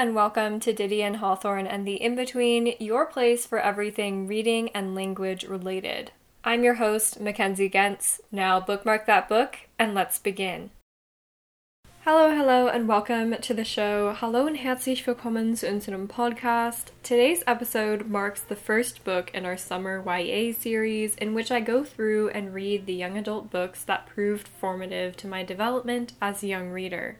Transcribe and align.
and 0.00 0.14
welcome 0.14 0.58
to 0.58 0.72
Didion 0.72 1.08
and 1.08 1.16
Hawthorne 1.16 1.66
and 1.66 1.86
the 1.86 2.00
In 2.00 2.16
Between, 2.16 2.72
your 2.80 3.04
place 3.04 3.44
for 3.44 3.58
everything 3.58 4.26
reading 4.26 4.70
and 4.70 4.94
language 4.94 5.44
related. 5.44 6.10
I'm 6.42 6.64
your 6.64 6.76
host, 6.76 7.20
Mackenzie 7.20 7.68
Gentz. 7.68 8.18
Now 8.32 8.60
bookmark 8.60 9.04
that 9.04 9.28
book 9.28 9.58
and 9.78 9.92
let's 9.94 10.18
begin. 10.18 10.70
Hello, 12.06 12.34
hello, 12.34 12.66
and 12.68 12.88
welcome 12.88 13.36
to 13.42 13.52
the 13.52 13.62
show. 13.62 14.14
Hallo 14.14 14.46
und 14.46 14.56
herzlich 14.56 15.04
willkommen 15.06 15.54
zu 15.54 15.68
unserem 15.68 16.08
Podcast. 16.08 16.92
Today's 17.02 17.44
episode 17.46 18.06
marks 18.06 18.40
the 18.40 18.56
first 18.56 19.04
book 19.04 19.30
in 19.34 19.44
our 19.44 19.58
summer 19.58 20.02
YA 20.02 20.54
series, 20.54 21.14
in 21.16 21.34
which 21.34 21.50
I 21.52 21.60
go 21.60 21.84
through 21.84 22.30
and 22.30 22.54
read 22.54 22.86
the 22.86 22.94
young 22.94 23.18
adult 23.18 23.50
books 23.50 23.84
that 23.84 24.06
proved 24.06 24.48
formative 24.48 25.14
to 25.18 25.28
my 25.28 25.42
development 25.44 26.14
as 26.22 26.42
a 26.42 26.46
young 26.46 26.70
reader. 26.70 27.18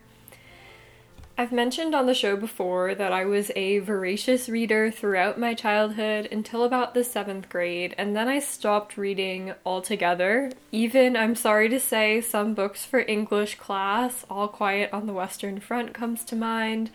I've 1.40 1.52
mentioned 1.52 1.94
on 1.94 2.04
the 2.04 2.12
show 2.12 2.36
before 2.36 2.94
that 2.94 3.14
I 3.14 3.24
was 3.24 3.50
a 3.56 3.78
voracious 3.78 4.46
reader 4.46 4.90
throughout 4.90 5.40
my 5.40 5.54
childhood 5.54 6.28
until 6.30 6.64
about 6.64 6.92
the 6.92 7.02
seventh 7.02 7.48
grade, 7.48 7.94
and 7.96 8.14
then 8.14 8.28
I 8.28 8.40
stopped 8.40 8.98
reading 8.98 9.54
altogether. 9.64 10.52
Even, 10.70 11.16
I'm 11.16 11.34
sorry 11.34 11.70
to 11.70 11.80
say, 11.80 12.20
some 12.20 12.52
books 12.52 12.84
for 12.84 13.00
English 13.00 13.54
class, 13.54 14.26
All 14.28 14.48
Quiet 14.48 14.92
on 14.92 15.06
the 15.06 15.14
Western 15.14 15.60
Front 15.60 15.94
comes 15.94 16.26
to 16.26 16.36
mind, 16.36 16.90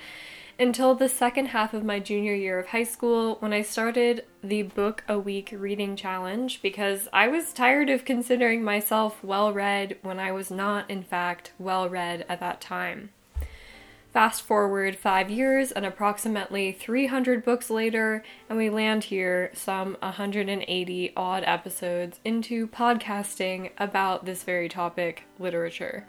until 0.59 0.93
the 0.93 1.09
second 1.09 1.47
half 1.47 1.73
of 1.73 1.83
my 1.83 1.99
junior 1.99 2.35
year 2.35 2.59
of 2.59 2.67
high 2.67 2.83
school 2.83 3.37
when 3.39 3.52
I 3.52 3.63
started 3.63 4.25
the 4.43 4.61
Book 4.61 5.03
a 5.07 5.17
Week 5.17 5.55
reading 5.57 5.95
challenge 5.95 6.61
because 6.61 7.09
I 7.11 7.30
was 7.30 7.52
tired 7.52 7.89
of 7.89 8.05
considering 8.05 8.63
myself 8.63 9.23
well 9.23 9.52
read 9.52 9.97
when 10.03 10.19
I 10.19 10.31
was 10.31 10.52
not, 10.52 10.87
in 10.87 11.02
fact, 11.02 11.52
well 11.57 11.89
read 11.89 12.27
at 12.30 12.41
that 12.41 12.61
time. 12.61 13.09
Fast 14.16 14.44
forward 14.44 14.95
five 14.95 15.30
years 15.30 15.73
and 15.73 15.85
approximately 15.85 16.71
300 16.71 17.44
books 17.44 17.69
later, 17.69 18.23
and 18.47 18.58
we 18.58 18.69
land 18.69 19.03
here 19.03 19.52
some 19.53 19.97
180 19.99 21.11
odd 21.17 21.44
episodes 21.45 22.21
into 22.23 22.66
podcasting 22.66 23.71
about 23.77 24.23
this 24.23 24.43
very 24.43 24.69
topic 24.69 25.23
literature. 25.38 26.08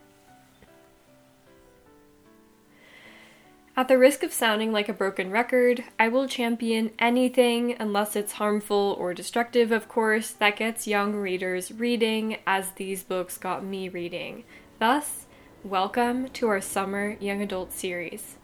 At 3.76 3.88
the 3.88 3.98
risk 3.98 4.22
of 4.22 4.32
sounding 4.32 4.70
like 4.70 4.88
a 4.88 4.92
broken 4.92 5.32
record, 5.32 5.82
I 5.98 6.06
will 6.06 6.28
champion 6.28 6.92
anything, 7.00 7.74
unless 7.76 8.14
it's 8.14 8.34
harmful 8.34 8.94
or 9.00 9.14
destructive, 9.14 9.72
of 9.72 9.88
course, 9.88 10.30
that 10.30 10.54
gets 10.54 10.86
young 10.86 11.16
readers 11.16 11.72
reading, 11.72 12.36
as 12.46 12.70
these 12.70 13.02
books 13.02 13.36
got 13.36 13.64
me 13.64 13.88
reading. 13.88 14.44
Thus, 14.78 15.25
Welcome 15.66 16.28
to 16.28 16.46
our 16.46 16.60
summer 16.60 17.16
young 17.18 17.42
adult 17.42 17.72
series. 17.72 18.36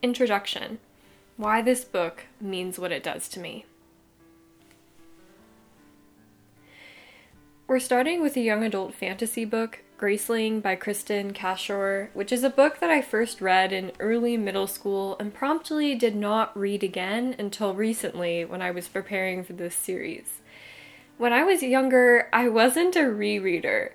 Introduction 0.00 0.78
Why 1.36 1.60
this 1.60 1.84
book 1.84 2.24
means 2.40 2.78
what 2.78 2.90
it 2.90 3.02
does 3.02 3.28
to 3.28 3.38
me. 3.38 3.66
We're 7.68 7.80
starting 7.80 8.22
with 8.22 8.34
a 8.34 8.40
young 8.40 8.64
adult 8.64 8.94
fantasy 8.94 9.44
book, 9.44 9.80
Graceling 9.98 10.62
by 10.62 10.74
Kristen 10.74 11.34
Cashore, 11.34 12.08
which 12.14 12.32
is 12.32 12.42
a 12.42 12.48
book 12.48 12.80
that 12.80 12.88
I 12.88 13.02
first 13.02 13.42
read 13.42 13.74
in 13.74 13.92
early 14.00 14.38
middle 14.38 14.66
school 14.66 15.18
and 15.20 15.34
promptly 15.34 15.94
did 15.94 16.16
not 16.16 16.58
read 16.58 16.82
again 16.82 17.36
until 17.38 17.74
recently 17.74 18.42
when 18.46 18.62
I 18.62 18.70
was 18.70 18.88
preparing 18.88 19.44
for 19.44 19.52
this 19.52 19.74
series. 19.74 20.40
When 21.18 21.32
I 21.32 21.44
was 21.44 21.62
younger, 21.62 22.28
I 22.32 22.48
wasn't 22.48 22.96
a 22.96 23.00
rereader. 23.00 23.90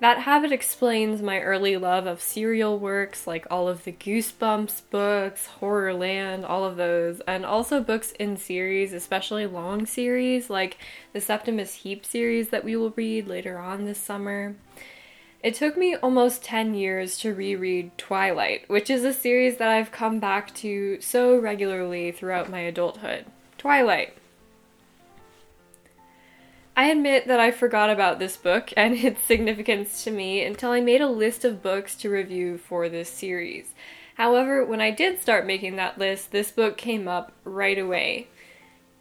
That 0.00 0.18
habit 0.18 0.50
explains 0.50 1.22
my 1.22 1.40
early 1.40 1.76
love 1.76 2.06
of 2.06 2.20
serial 2.20 2.76
works 2.76 3.24
like 3.24 3.46
all 3.48 3.68
of 3.68 3.84
the 3.84 3.92
Goosebumps 3.92 4.82
books, 4.90 5.48
Horrorland, 5.60 6.44
all 6.48 6.64
of 6.64 6.74
those, 6.76 7.20
and 7.20 7.46
also 7.46 7.80
books 7.80 8.10
in 8.18 8.36
series, 8.36 8.92
especially 8.92 9.46
long 9.46 9.86
series 9.86 10.50
like 10.50 10.76
the 11.12 11.20
Septimus 11.20 11.74
Heap 11.76 12.04
series 12.04 12.48
that 12.48 12.64
we 12.64 12.74
will 12.74 12.90
read 12.90 13.28
later 13.28 13.58
on 13.58 13.84
this 13.84 13.98
summer. 13.98 14.56
It 15.40 15.54
took 15.54 15.76
me 15.76 15.94
almost 15.94 16.42
10 16.42 16.74
years 16.74 17.16
to 17.18 17.34
reread 17.34 17.96
Twilight, 17.96 18.68
which 18.68 18.90
is 18.90 19.04
a 19.04 19.12
series 19.12 19.58
that 19.58 19.68
I've 19.68 19.92
come 19.92 20.18
back 20.18 20.52
to 20.56 21.00
so 21.00 21.38
regularly 21.38 22.10
throughout 22.10 22.50
my 22.50 22.60
adulthood. 22.60 23.26
Twilight. 23.56 24.16
I 26.74 26.86
admit 26.86 27.26
that 27.26 27.38
I 27.38 27.50
forgot 27.50 27.90
about 27.90 28.18
this 28.18 28.38
book 28.38 28.72
and 28.76 28.94
its 28.94 29.22
significance 29.22 30.04
to 30.04 30.10
me 30.10 30.42
until 30.42 30.70
I 30.70 30.80
made 30.80 31.02
a 31.02 31.06
list 31.06 31.44
of 31.44 31.62
books 31.62 31.94
to 31.96 32.08
review 32.08 32.56
for 32.56 32.88
this 32.88 33.10
series. 33.10 33.74
However, 34.14 34.64
when 34.64 34.80
I 34.80 34.90
did 34.90 35.20
start 35.20 35.46
making 35.46 35.76
that 35.76 35.98
list, 35.98 36.32
this 36.32 36.50
book 36.50 36.78
came 36.78 37.08
up 37.08 37.32
right 37.44 37.78
away. 37.78 38.28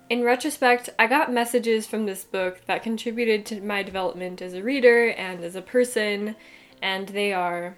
In 0.10 0.24
retrospect, 0.24 0.90
I 1.00 1.08
got 1.08 1.32
messages 1.32 1.88
from 1.88 2.06
this 2.06 2.26
book 2.26 2.60
that 2.66 2.84
contributed 2.84 3.46
to 3.46 3.62
my 3.62 3.84
development 3.84 4.42
as 4.42 4.54
a 4.54 4.64
reader 4.64 5.08
and 5.08 5.42
as 5.42 5.56
a 5.56 5.62
person, 5.62 6.36
and 6.82 7.08
they 7.10 7.32
are 7.32 7.78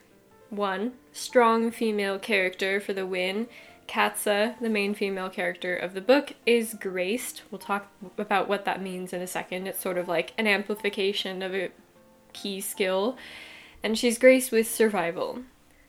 1. 0.50 0.94
Strong 1.12 1.70
female 1.70 2.18
character 2.18 2.80
for 2.80 2.94
the 2.94 3.06
win, 3.06 3.48
Katsa, 3.88 4.59
the 4.59 4.69
main 4.69 4.94
female 4.94 5.29
character 5.29 5.75
of 5.75 5.94
the 5.94 6.01
book, 6.01 6.33
is 6.45 6.73
graced. 6.73 7.44
We'll 7.51 7.59
talk 7.59 7.91
about 8.17 8.47
what 8.47 8.66
that 8.66 8.81
means 8.81 9.13
in 9.13 9.21
a 9.21 9.27
second. 9.27 9.67
It's 9.67 9.81
sort 9.81 9.97
of 9.97 10.07
like 10.07 10.33
an 10.38 10.47
amplification 10.47 11.41
of 11.41 11.53
a 11.53 11.71
key 12.31 12.61
skill. 12.61 13.17
And 13.83 13.97
she's 13.97 14.17
graced 14.17 14.51
with 14.51 14.69
survival. 14.69 15.44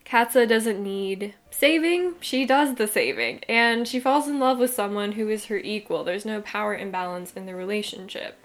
Katsa 0.05 0.47
doesn't 0.47 0.83
need 0.83 1.35
saving, 1.51 2.17
she 2.21 2.45
does 2.45 2.75
the 2.75 2.87
saving. 2.87 3.43
And 3.49 3.89
she 3.89 4.01
falls 4.01 4.29
in 4.29 4.39
love 4.39 4.59
with 4.59 4.75
someone 4.75 5.13
who 5.13 5.29
is 5.29 5.47
her 5.47 5.57
equal. 5.57 6.05
There's 6.05 6.27
no 6.27 6.43
power 6.43 6.77
imbalance 6.77 7.33
in 7.33 7.47
the 7.47 7.55
relationship. 7.55 8.39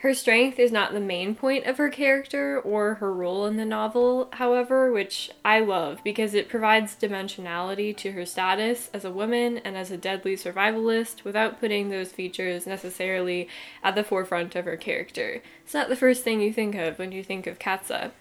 Her 0.00 0.14
strength 0.14 0.58
is 0.58 0.72
not 0.72 0.94
the 0.94 1.00
main 1.00 1.34
point 1.34 1.66
of 1.66 1.76
her 1.76 1.90
character 1.90 2.58
or 2.58 2.94
her 2.94 3.12
role 3.12 3.44
in 3.44 3.56
the 3.56 3.66
novel, 3.66 4.30
however, 4.32 4.90
which 4.90 5.30
I 5.44 5.60
love 5.60 6.00
because 6.02 6.32
it 6.32 6.48
provides 6.48 6.96
dimensionality 6.96 7.94
to 7.98 8.12
her 8.12 8.24
status 8.24 8.88
as 8.94 9.04
a 9.04 9.10
woman 9.10 9.58
and 9.58 9.76
as 9.76 9.90
a 9.90 9.98
deadly 9.98 10.36
survivalist 10.36 11.22
without 11.22 11.60
putting 11.60 11.90
those 11.90 12.12
features 12.12 12.66
necessarily 12.66 13.46
at 13.82 13.94
the 13.94 14.02
forefront 14.02 14.56
of 14.56 14.64
her 14.64 14.78
character. 14.78 15.42
It's 15.64 15.74
not 15.74 15.90
the 15.90 15.96
first 15.96 16.24
thing 16.24 16.40
you 16.40 16.50
think 16.50 16.74
of 16.76 16.98
when 16.98 17.12
you 17.12 17.22
think 17.22 17.46
of 17.46 17.58
Katsa. 17.58 18.12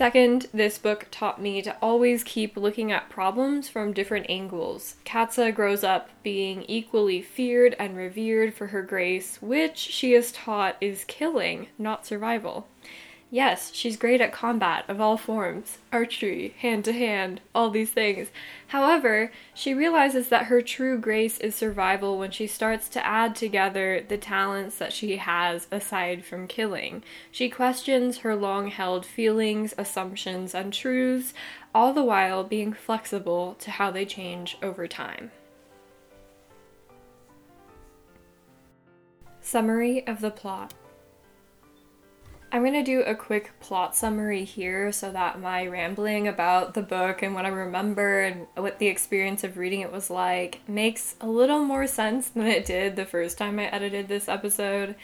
Second, 0.00 0.46
this 0.54 0.78
book 0.78 1.08
taught 1.10 1.42
me 1.42 1.60
to 1.60 1.76
always 1.82 2.24
keep 2.24 2.56
looking 2.56 2.90
at 2.90 3.10
problems 3.10 3.68
from 3.68 3.92
different 3.92 4.24
angles. 4.30 4.94
Katsa 5.04 5.54
grows 5.54 5.84
up 5.84 6.08
being 6.22 6.62
equally 6.62 7.20
feared 7.20 7.76
and 7.78 7.94
revered 7.94 8.54
for 8.54 8.68
her 8.68 8.80
grace, 8.80 9.36
which 9.42 9.76
she 9.76 10.14
is 10.14 10.32
taught 10.32 10.78
is 10.80 11.04
killing, 11.04 11.68
not 11.76 12.06
survival. 12.06 12.66
Yes, 13.32 13.72
she's 13.72 13.96
great 13.96 14.20
at 14.20 14.32
combat 14.32 14.84
of 14.88 15.00
all 15.00 15.16
forms 15.16 15.78
archery, 15.92 16.52
hand 16.58 16.84
to 16.86 16.92
hand, 16.92 17.40
all 17.54 17.70
these 17.70 17.90
things. 17.90 18.28
However, 18.68 19.30
she 19.54 19.72
realizes 19.72 20.28
that 20.28 20.46
her 20.46 20.60
true 20.60 20.98
grace 20.98 21.38
is 21.38 21.54
survival 21.54 22.18
when 22.18 22.32
she 22.32 22.48
starts 22.48 22.88
to 22.88 23.06
add 23.06 23.36
together 23.36 24.04
the 24.06 24.18
talents 24.18 24.78
that 24.78 24.92
she 24.92 25.18
has 25.18 25.68
aside 25.70 26.24
from 26.24 26.48
killing. 26.48 27.04
She 27.30 27.48
questions 27.48 28.18
her 28.18 28.34
long 28.34 28.66
held 28.66 29.06
feelings, 29.06 29.74
assumptions, 29.78 30.52
and 30.52 30.72
truths, 30.72 31.32
all 31.72 31.92
the 31.92 32.04
while 32.04 32.42
being 32.42 32.72
flexible 32.72 33.54
to 33.60 33.70
how 33.70 33.92
they 33.92 34.04
change 34.04 34.58
over 34.60 34.88
time. 34.88 35.30
Summary 39.40 40.04
of 40.06 40.20
the 40.20 40.32
plot 40.32 40.74
I'm 42.52 42.62
going 42.62 42.74
to 42.74 42.82
do 42.82 43.02
a 43.02 43.14
quick 43.14 43.52
plot 43.60 43.94
summary 43.94 44.44
here 44.44 44.90
so 44.90 45.12
that 45.12 45.40
my 45.40 45.66
rambling 45.68 46.26
about 46.26 46.74
the 46.74 46.82
book 46.82 47.22
and 47.22 47.32
what 47.32 47.44
I 47.44 47.48
remember 47.48 48.22
and 48.22 48.48
what 48.56 48.80
the 48.80 48.88
experience 48.88 49.44
of 49.44 49.56
reading 49.56 49.82
it 49.82 49.92
was 49.92 50.10
like 50.10 50.60
makes 50.66 51.14
a 51.20 51.28
little 51.28 51.60
more 51.60 51.86
sense 51.86 52.28
than 52.28 52.48
it 52.48 52.66
did 52.66 52.96
the 52.96 53.04
first 53.04 53.38
time 53.38 53.60
I 53.60 53.66
edited 53.66 54.08
this 54.08 54.28
episode. 54.28 54.96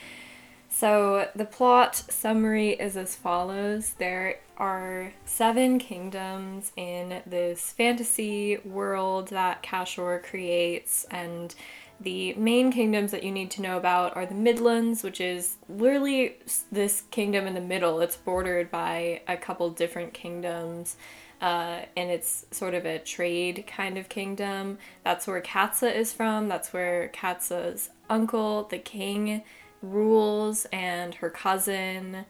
So, 0.68 1.28
the 1.36 1.44
plot 1.44 1.94
summary 1.94 2.70
is 2.72 2.96
as 2.96 3.14
follows 3.14 3.94
There 3.98 4.40
are 4.58 5.12
seven 5.24 5.78
kingdoms 5.78 6.72
in 6.76 7.22
this 7.24 7.70
fantasy 7.70 8.58
world 8.58 9.28
that 9.28 9.62
Cashore 9.62 10.18
creates, 10.18 11.06
and 11.10 11.54
the 12.00 12.34
main 12.34 12.70
kingdoms 12.72 13.10
that 13.10 13.22
you 13.22 13.32
need 13.32 13.50
to 13.52 13.62
know 13.62 13.76
about 13.76 14.16
are 14.16 14.26
the 14.26 14.34
Midlands, 14.34 15.02
which 15.02 15.20
is 15.20 15.56
literally 15.68 16.36
this 16.70 17.02
kingdom 17.10 17.46
in 17.46 17.54
the 17.54 17.60
middle. 17.60 18.00
It's 18.00 18.16
bordered 18.16 18.70
by 18.70 19.22
a 19.26 19.36
couple 19.36 19.70
different 19.70 20.12
kingdoms. 20.12 20.96
Uh, 21.40 21.80
and 21.96 22.10
it's 22.10 22.46
sort 22.50 22.74
of 22.74 22.86
a 22.86 22.98
trade 22.98 23.64
kind 23.66 23.98
of 23.98 24.08
kingdom. 24.08 24.78
That's 25.04 25.26
where 25.26 25.40
Katsa 25.40 25.94
is 25.94 26.12
from. 26.12 26.48
That's 26.48 26.72
where 26.72 27.10
Katsa's 27.14 27.90
uncle, 28.08 28.64
the 28.64 28.78
king, 28.78 29.42
rules, 29.82 30.66
and 30.72 31.14
her 31.16 31.30
cousin 31.30 32.24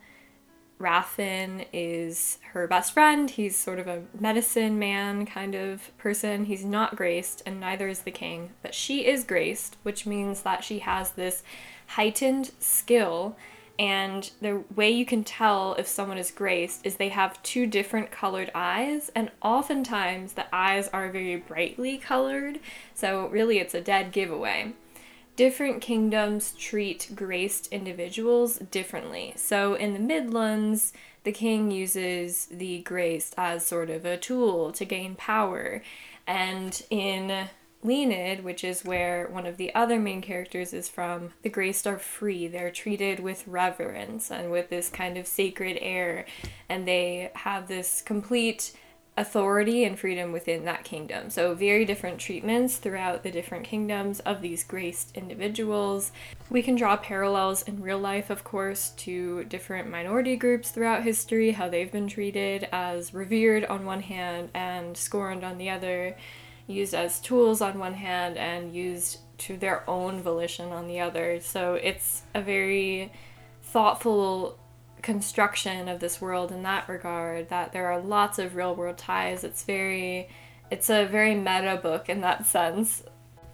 Raffin 0.79 1.65
is 1.73 2.37
her 2.53 2.67
best 2.67 2.93
friend. 2.93 3.29
He's 3.29 3.57
sort 3.57 3.79
of 3.79 3.87
a 3.87 4.03
medicine 4.19 4.77
man 4.77 5.25
kind 5.25 5.55
of 5.55 5.95
person. 5.97 6.45
He's 6.45 6.63
not 6.63 6.95
graced, 6.95 7.41
and 7.45 7.59
neither 7.59 7.87
is 7.87 8.01
the 8.01 8.11
king, 8.11 8.51
but 8.61 8.75
she 8.75 9.05
is 9.07 9.23
graced, 9.23 9.77
which 9.83 10.05
means 10.05 10.41
that 10.41 10.63
she 10.63 10.79
has 10.79 11.11
this 11.11 11.43
heightened 11.87 12.51
skill. 12.59 13.35
And 13.79 14.31
the 14.41 14.63
way 14.75 14.89
you 14.89 15.05
can 15.05 15.23
tell 15.23 15.75
if 15.75 15.87
someone 15.87 16.17
is 16.17 16.31
graced 16.31 16.85
is 16.85 16.95
they 16.95 17.09
have 17.09 17.41
two 17.43 17.67
different 17.67 18.11
colored 18.11 18.51
eyes, 18.55 19.11
and 19.15 19.31
oftentimes 19.41 20.33
the 20.33 20.45
eyes 20.53 20.87
are 20.89 21.09
very 21.09 21.35
brightly 21.35 21.97
colored, 21.97 22.59
so 22.93 23.27
really 23.27 23.59
it's 23.59 23.75
a 23.75 23.81
dead 23.81 24.11
giveaway 24.11 24.73
different 25.37 25.81
kingdoms 25.81 26.51
treat 26.57 27.11
graced 27.15 27.67
individuals 27.67 28.57
differently. 28.57 29.33
So 29.37 29.75
in 29.75 29.93
the 29.93 29.99
Midlands, 29.99 30.91
the 31.23 31.31
king 31.31 31.71
uses 31.71 32.47
the 32.47 32.79
graced 32.79 33.35
as 33.37 33.65
sort 33.65 33.89
of 33.89 34.03
a 34.03 34.17
tool 34.17 34.71
to 34.73 34.83
gain 34.83 35.15
power. 35.15 35.81
And 36.25 36.81
in 36.89 37.47
Lienid, 37.83 38.43
which 38.43 38.63
is 38.63 38.83
where 38.83 39.27
one 39.27 39.45
of 39.45 39.57
the 39.57 39.73
other 39.75 39.99
main 39.99 40.21
characters 40.21 40.73
is 40.73 40.89
from, 40.89 41.33
the 41.43 41.49
graced 41.49 41.85
are 41.85 41.99
free. 41.99 42.47
They're 42.47 42.71
treated 42.71 43.19
with 43.19 43.47
reverence 43.47 44.31
and 44.31 44.51
with 44.51 44.69
this 44.69 44.89
kind 44.89 45.17
of 45.17 45.27
sacred 45.27 45.77
air, 45.79 46.25
and 46.67 46.87
they 46.87 47.31
have 47.35 47.67
this 47.67 48.01
complete 48.01 48.73
authority 49.17 49.83
and 49.83 49.97
freedom 49.97 50.31
within 50.31 50.63
that 50.65 50.83
kingdom. 50.83 51.31
So, 51.31 51.55
very 51.55 51.85
different 51.85 52.19
treatments 52.19 52.77
throughout 52.77 53.23
the 53.23 53.31
different 53.31 53.65
kingdoms 53.65 54.19
of 54.21 54.41
these 54.41 54.63
graced 54.63 55.17
individuals. 55.17 56.11
We 56.51 56.61
can 56.61 56.75
draw 56.75 56.95
parallels 56.95 57.63
in 57.63 57.81
real 57.81 57.97
life, 57.97 58.29
of 58.29 58.43
course, 58.43 58.91
to 58.97 59.43
different 59.45 59.89
minority 59.89 60.35
groups 60.35 60.69
throughout 60.69 61.03
history, 61.03 61.51
how 61.51 61.67
they've 61.67 61.91
been 61.91 62.07
treated 62.07 62.69
as 62.71 63.13
revered 63.13 63.65
on 63.65 63.85
one 63.85 64.01
hand 64.01 64.51
and 64.53 64.95
scorned 64.95 65.43
on 65.43 65.57
the 65.57 65.71
other, 65.71 66.15
used 66.67 66.93
as 66.93 67.19
tools 67.19 67.59
on 67.59 67.79
one 67.79 67.95
hand 67.95 68.37
and 68.37 68.75
used 68.75 69.19
to 69.39 69.57
their 69.57 69.89
own 69.89 70.21
volition 70.21 70.71
on 70.71 70.87
the 70.87 70.99
other. 70.99 71.39
So, 71.39 71.73
it's 71.73 72.21
a 72.35 72.41
very 72.41 73.11
thoughtful 73.63 74.59
construction 75.07 75.87
of 75.87 76.01
this 76.01 76.19
world 76.19 76.51
in 76.51 76.63
that 76.63 76.89
regard 76.89 77.47
that 77.47 77.71
there 77.71 77.87
are 77.87 77.97
lots 77.97 78.37
of 78.39 78.57
real 78.57 78.75
world 78.75 78.97
ties. 78.97 79.45
It's 79.45 79.63
very 79.63 80.27
it's 80.69 80.89
a 80.89 81.05
very 81.05 81.33
meta 81.33 81.79
book 81.81 82.09
in 82.09 82.19
that 82.21 82.45
sense. 82.45 83.03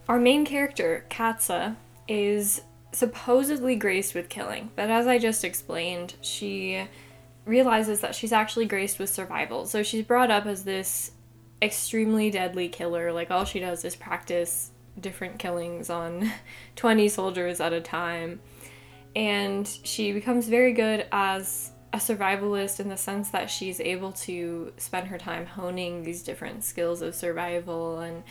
Our 0.10 0.18
main 0.18 0.46
character 0.46 1.06
katsa 1.12 1.76
is 2.08 2.64
supposedly 2.92 3.76
graced 3.76 4.16
with 4.16 4.30
killing 4.30 4.72
but 4.76 4.90
as 4.90 5.08
i 5.08 5.18
just 5.18 5.44
explained 5.44 6.14
she 6.22 6.88
realizes 7.46 8.02
that 8.02 8.14
she's 8.16 8.32
actually 8.34 8.66
graced 8.66 8.98
with 8.98 9.10
survival. 9.12 9.68
So 9.68 9.84
she's 9.84 10.06
brought 10.06 10.32
up 10.32 10.48
as 10.48 10.64
this 10.64 11.12
extremely 11.62 12.32
deadly 12.32 12.68
killer 12.68 13.14
like 13.14 13.30
all 13.30 13.46
she 13.46 13.60
does 13.60 13.86
is 13.86 13.96
practice 13.96 14.72
different 15.00 15.38
killings 15.38 15.92
on 15.92 16.32
20 16.78 17.10
soldiers 17.10 17.60
at 17.60 17.74
a 17.74 17.82
time 17.82 18.40
and 19.16 19.68
she 19.84 20.12
becomes 20.12 20.48
very 20.48 20.74
good 20.74 21.06
as 21.12 21.72
a 21.92 21.98
survivalist 21.98 22.80
in 22.80 22.90
the 22.90 22.98
sense 22.98 23.30
that 23.30 23.50
she's 23.50 23.80
able 23.80 24.12
to 24.12 24.74
spend 24.78 25.08
her 25.08 25.18
time 25.18 25.46
honing 25.46 26.04
these 26.04 26.24
different 26.24 26.64
skills 26.64 27.02
of 27.02 27.14
survival 27.14 28.00
and 28.00 28.24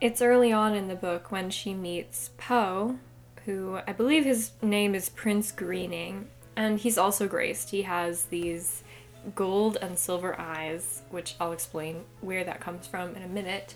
it's 0.00 0.20
early 0.20 0.52
on 0.52 0.74
in 0.74 0.88
the 0.88 0.94
book 0.94 1.32
when 1.32 1.50
she 1.50 1.72
meets 1.72 2.30
Po, 2.36 2.98
who 3.44 3.78
I 3.86 3.92
believe 3.92 4.24
his 4.24 4.52
name 4.60 4.94
is 4.94 5.08
Prince 5.08 5.52
Greening, 5.52 6.28
and 6.54 6.78
he's 6.78 6.98
also 6.98 7.26
graced. 7.26 7.70
He 7.70 7.82
has 7.82 8.24
these 8.24 8.82
gold 9.34 9.78
and 9.80 9.98
silver 9.98 10.38
eyes, 10.38 11.02
which 11.10 11.34
I'll 11.40 11.52
explain 11.52 12.04
where 12.20 12.44
that 12.44 12.60
comes 12.60 12.86
from 12.86 13.14
in 13.14 13.22
a 13.22 13.28
minute 13.28 13.74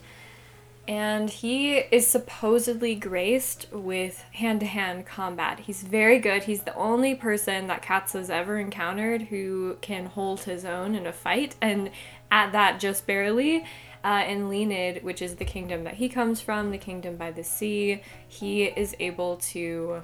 and 0.90 1.30
he 1.30 1.76
is 1.76 2.04
supposedly 2.04 2.96
graced 2.96 3.68
with 3.70 4.24
hand 4.32 4.58
to 4.58 4.66
hand 4.66 5.06
combat. 5.06 5.60
He's 5.60 5.84
very 5.84 6.18
good. 6.18 6.42
He's 6.42 6.64
the 6.64 6.74
only 6.74 7.14
person 7.14 7.68
that 7.68 7.80
Katsa 7.80 8.14
has 8.14 8.28
ever 8.28 8.58
encountered 8.58 9.22
who 9.22 9.76
can 9.82 10.06
hold 10.06 10.40
his 10.40 10.64
own 10.64 10.96
in 10.96 11.06
a 11.06 11.12
fight, 11.12 11.54
and 11.60 11.92
at 12.32 12.50
that, 12.50 12.80
just 12.80 13.06
barely. 13.06 13.64
Uh, 14.02 14.24
in 14.26 14.48
Lienid, 14.48 15.04
which 15.04 15.22
is 15.22 15.36
the 15.36 15.44
kingdom 15.44 15.84
that 15.84 15.94
he 15.94 16.08
comes 16.08 16.40
from, 16.40 16.72
the 16.72 16.78
kingdom 16.78 17.16
by 17.16 17.30
the 17.30 17.44
sea, 17.44 18.02
he 18.26 18.64
is 18.64 18.96
able 18.98 19.36
to 19.36 20.02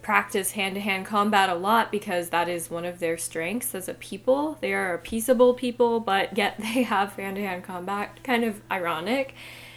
practice 0.00 0.52
hand 0.52 0.76
to 0.76 0.80
hand 0.80 1.04
combat 1.04 1.50
a 1.50 1.54
lot 1.54 1.90
because 1.90 2.30
that 2.30 2.48
is 2.48 2.70
one 2.70 2.84
of 2.84 2.98
their 2.98 3.18
strengths 3.18 3.74
as 3.74 3.88
a 3.88 3.94
people. 3.94 4.56
They 4.62 4.72
are 4.72 4.94
a 4.94 4.98
peaceable 4.98 5.52
people, 5.52 6.00
but 6.00 6.38
yet 6.38 6.56
they 6.58 6.84
have 6.84 7.14
hand 7.16 7.36
to 7.36 7.42
hand 7.42 7.64
combat. 7.64 8.22
Kind 8.24 8.44
of 8.44 8.62
ironic 8.70 9.34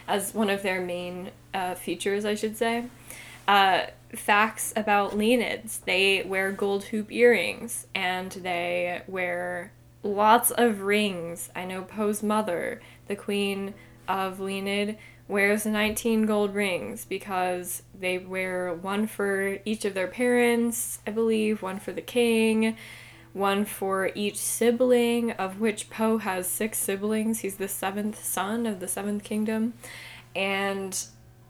as 0.07 0.34
one 0.34 0.50
of 0.50 0.62
their 0.62 0.81
main 0.81 1.31
uh, 1.54 1.75
features, 1.75 2.25
I 2.25 2.36
should 2.36 2.57
say. 2.57 2.86
Uh, 3.48 3.86
facts 4.16 4.74
about 4.75 5.12
Lienids 5.12 5.84
they 5.86 6.24
wear 6.24 6.52
gold 6.52 6.86
hoop 6.86 7.12
earrings 7.12 7.86
and 7.94 8.31
they 8.31 9.02
wear 9.07 9.72
lots 10.04 10.52
of 10.52 10.81
rings. 10.81 11.50
I 11.56 11.66
know 11.66 11.81
Po's 11.81 12.24
mother, 12.24 12.81
the 13.07 13.16
queen 13.16 13.74
of 14.07 14.40
Lienid, 14.40 14.98
wears 15.28 15.66
19 15.66 16.25
gold 16.25 16.54
rings 16.54 17.06
because 17.06 17.81
they 18.00 18.19
wear 18.19 18.74
one 18.74 19.07
for 19.07 19.57
each 19.66 19.84
of 19.84 19.96
their 19.96 20.07
parents, 20.07 21.00
I 21.07 21.12
believe, 21.12 21.62
one 21.62 21.80
for 21.80 21.92
the 21.92 22.02
king, 22.02 22.78
one 23.35 23.65
for 23.65 24.11
each 24.15 24.37
sibling, 24.37 25.31
of 25.31 25.59
which 25.59 25.89
Po 25.89 26.19
has 26.19 26.47
six 26.47 26.77
siblings. 26.77 27.39
He's 27.39 27.57
the 27.57 27.67
seventh 27.67 28.23
son 28.23 28.65
of 28.65 28.79
the 28.79 28.87
seventh 28.87 29.25
kingdom. 29.25 29.73
And 30.33 30.97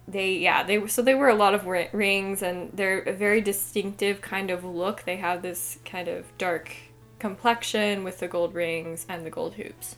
they, 0.08 0.34
yeah, 0.34 0.64
they 0.64 0.88
so 0.88 1.04
they 1.04 1.14
wear 1.14 1.30
a 1.30 1.36
lot 1.36 1.54
of 1.54 1.66
rings 1.66 2.42
and 2.42 2.72
they're 2.74 3.02
a 3.02 3.14
very 3.14 3.40
distinctive 3.40 4.20
kind 4.20 4.50
of 4.50 4.64
look. 4.64 5.04
They 5.04 5.18
have 5.18 5.44
this 5.44 5.78
kind 5.86 6.08
of 6.08 6.26
dark 6.40 6.76
complexion 7.20 8.04
with 8.04 8.20
the 8.20 8.28
gold 8.28 8.56
rings 8.56 9.06
and 9.08 9.24
the 9.24 9.30
gold 9.30 9.54
hoops. 9.54 9.96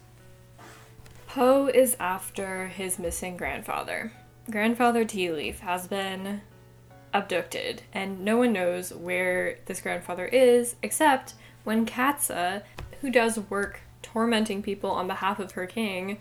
Po 1.25 1.67
is 1.67 1.95
after 2.01 2.67
his 2.67 2.99
missing 2.99 3.37
grandfather. 3.37 4.11
Grandfather 4.51 5.05
Tealiff 5.05 5.59
has 5.59 5.87
been 5.87 6.41
abducted, 7.13 7.83
and 7.93 8.23
no 8.23 8.37
one 8.37 8.53
knows 8.53 8.93
where 8.93 9.59
this 9.65 9.81
grandfather 9.81 10.25
is 10.25 10.75
except 10.83 11.33
when 11.67 11.85
Katsa, 11.85 12.63
who 13.01 13.09
does 13.11 13.37
work 13.49 13.81
tormenting 14.01 14.63
people 14.63 14.89
on 14.89 15.05
behalf 15.05 15.37
of 15.37 15.51
her 15.51 15.65
king 15.65 16.17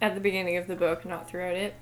at 0.00 0.14
the 0.14 0.20
beginning 0.20 0.56
of 0.56 0.66
the 0.66 0.74
book, 0.74 1.04
not 1.04 1.28
throughout 1.28 1.54
it, 1.54 1.74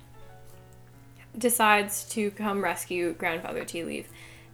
decides 1.38 2.02
to 2.08 2.32
come 2.32 2.64
rescue 2.64 3.12
Grandfather 3.12 3.62
Tealiff. 3.62 4.06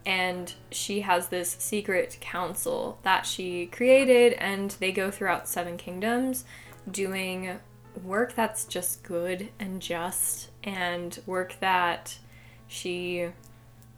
And 0.05 0.53
she 0.69 1.01
has 1.01 1.29
this 1.29 1.49
secret 1.57 2.19
council 2.21 2.99
that 3.01 3.25
she 3.25 3.65
created, 3.65 4.33
and 4.33 4.69
they 4.79 4.91
go 4.91 5.09
throughout 5.09 5.47
seven 5.47 5.75
kingdoms 5.75 6.45
doing 6.91 7.57
work 8.03 8.35
that's 8.35 8.65
just 8.65 9.01
good 9.01 9.49
and 9.59 9.81
just, 9.81 10.51
and 10.63 11.19
work 11.25 11.55
that 11.59 12.19
she 12.67 13.29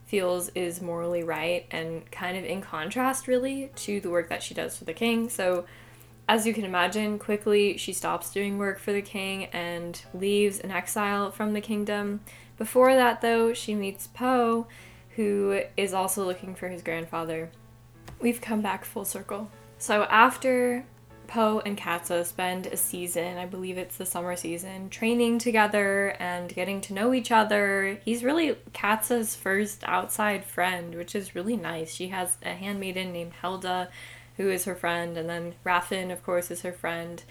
feels 0.06 0.50
is 0.50 0.82
morally 0.82 1.24
right 1.24 1.66
and 1.72 2.10
kind 2.12 2.38
of 2.38 2.46
in 2.46 2.62
contrast, 2.62 3.28
really, 3.28 3.72
to 3.76 4.00
the 4.00 4.10
work 4.10 4.30
that 4.30 4.44
she 4.44 4.54
does 4.54 4.78
for 4.78 4.86
the 4.86 4.94
king. 4.94 5.30
So, 5.30 5.66
as 6.28 6.48
you 6.48 6.54
can 6.54 6.64
imagine, 6.64 7.20
quickly 7.20 7.78
she 7.78 7.94
stops 7.94 8.32
doing 8.32 8.58
work 8.58 8.80
for 8.80 8.94
the 8.94 9.02
king 9.02 9.46
and 9.46 10.02
leaves 10.14 10.60
in 10.60 10.72
exile 10.72 11.32
from 11.32 11.54
the 11.54 11.62
kingdom. 11.62 12.22
Before 12.58 12.96
that, 12.96 13.22
though, 13.22 13.54
she 13.54 13.76
meets 13.76 14.08
Po, 14.08 14.68
who 15.16 15.62
is 15.78 15.94
also 15.94 16.26
looking 16.26 16.56
for 16.56 16.68
his 16.68 16.82
grandfather. 16.82 17.50
We've 18.20 18.42
come 18.42 18.62
back 18.62 18.86
full 18.86 19.06
circle. 19.06 19.50
So, 19.78 20.04
after 20.04 20.86
Po 21.28 21.62
and 21.66 21.78
Katsa 21.78 22.26
spend 22.26 22.68
a 22.68 22.78
season, 22.78 23.38
I 23.38 23.46
believe 23.46 23.78
it's 23.78 23.98
the 23.98 24.06
summer 24.06 24.36
season, 24.36 24.90
training 24.90 25.40
together 25.40 26.16
and 26.20 26.54
getting 26.54 26.82
to 26.82 26.94
know 26.94 27.14
each 27.14 27.32
other. 27.32 28.00
He's 28.04 28.24
really 28.24 28.56
Katsa's 28.74 29.36
first 29.36 29.84
outside 29.86 30.46
friend, 30.46 30.96
which 30.96 31.16
is 31.16 31.36
really 31.36 31.58
nice. 31.58 31.94
She 31.94 32.10
has 32.10 32.38
a 32.44 32.54
handmaiden 32.54 33.12
named 33.12 33.34
Helda, 33.42 33.90
who 34.38 34.50
is 34.50 34.66
her 34.66 34.76
friend, 34.76 35.18
and 35.18 35.30
then 35.30 35.56
Raffin, 35.64 36.12
of 36.12 36.24
course, 36.24 36.52
is 36.52 36.62
her 36.62 36.74
friend. 36.74 37.24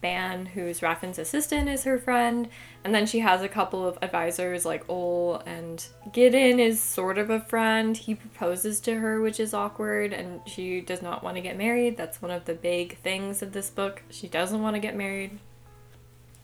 Bann, 0.00 0.46
who's 0.46 0.82
Raffin's 0.82 1.18
assistant, 1.18 1.68
is 1.68 1.84
her 1.84 1.98
friend. 1.98 2.48
And 2.84 2.94
then 2.94 3.06
she 3.06 3.20
has 3.20 3.42
a 3.42 3.48
couple 3.48 3.86
of 3.86 3.98
advisors 4.00 4.64
like 4.64 4.84
Oll 4.88 5.42
and 5.46 5.84
Gideon 6.12 6.58
is 6.58 6.80
sort 6.80 7.18
of 7.18 7.30
a 7.30 7.40
friend. 7.40 7.96
He 7.96 8.14
proposes 8.14 8.80
to 8.80 8.96
her, 8.96 9.20
which 9.20 9.38
is 9.38 9.52
awkward, 9.52 10.12
and 10.12 10.40
she 10.46 10.80
does 10.80 11.02
not 11.02 11.22
want 11.22 11.36
to 11.36 11.42
get 11.42 11.58
married. 11.58 11.96
That's 11.96 12.22
one 12.22 12.30
of 12.30 12.46
the 12.46 12.54
big 12.54 12.98
things 12.98 13.42
of 13.42 13.52
this 13.52 13.70
book. 13.70 14.02
She 14.10 14.28
doesn't 14.28 14.62
want 14.62 14.76
to 14.76 14.80
get 14.80 14.96
married. 14.96 15.38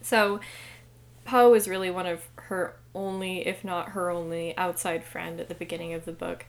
So 0.02 0.40
Po 1.25 1.54
is 1.54 1.68
really 1.68 1.90
one 1.90 2.06
of 2.06 2.22
her 2.34 2.76
only, 2.94 3.46
if 3.46 3.64
not 3.64 3.90
her 3.90 4.10
only, 4.10 4.56
outside 4.56 5.04
friend 5.04 5.40
at 5.40 5.48
the 5.48 5.54
beginning 5.54 5.92
of 5.92 6.04
the 6.04 6.12
book. 6.12 6.46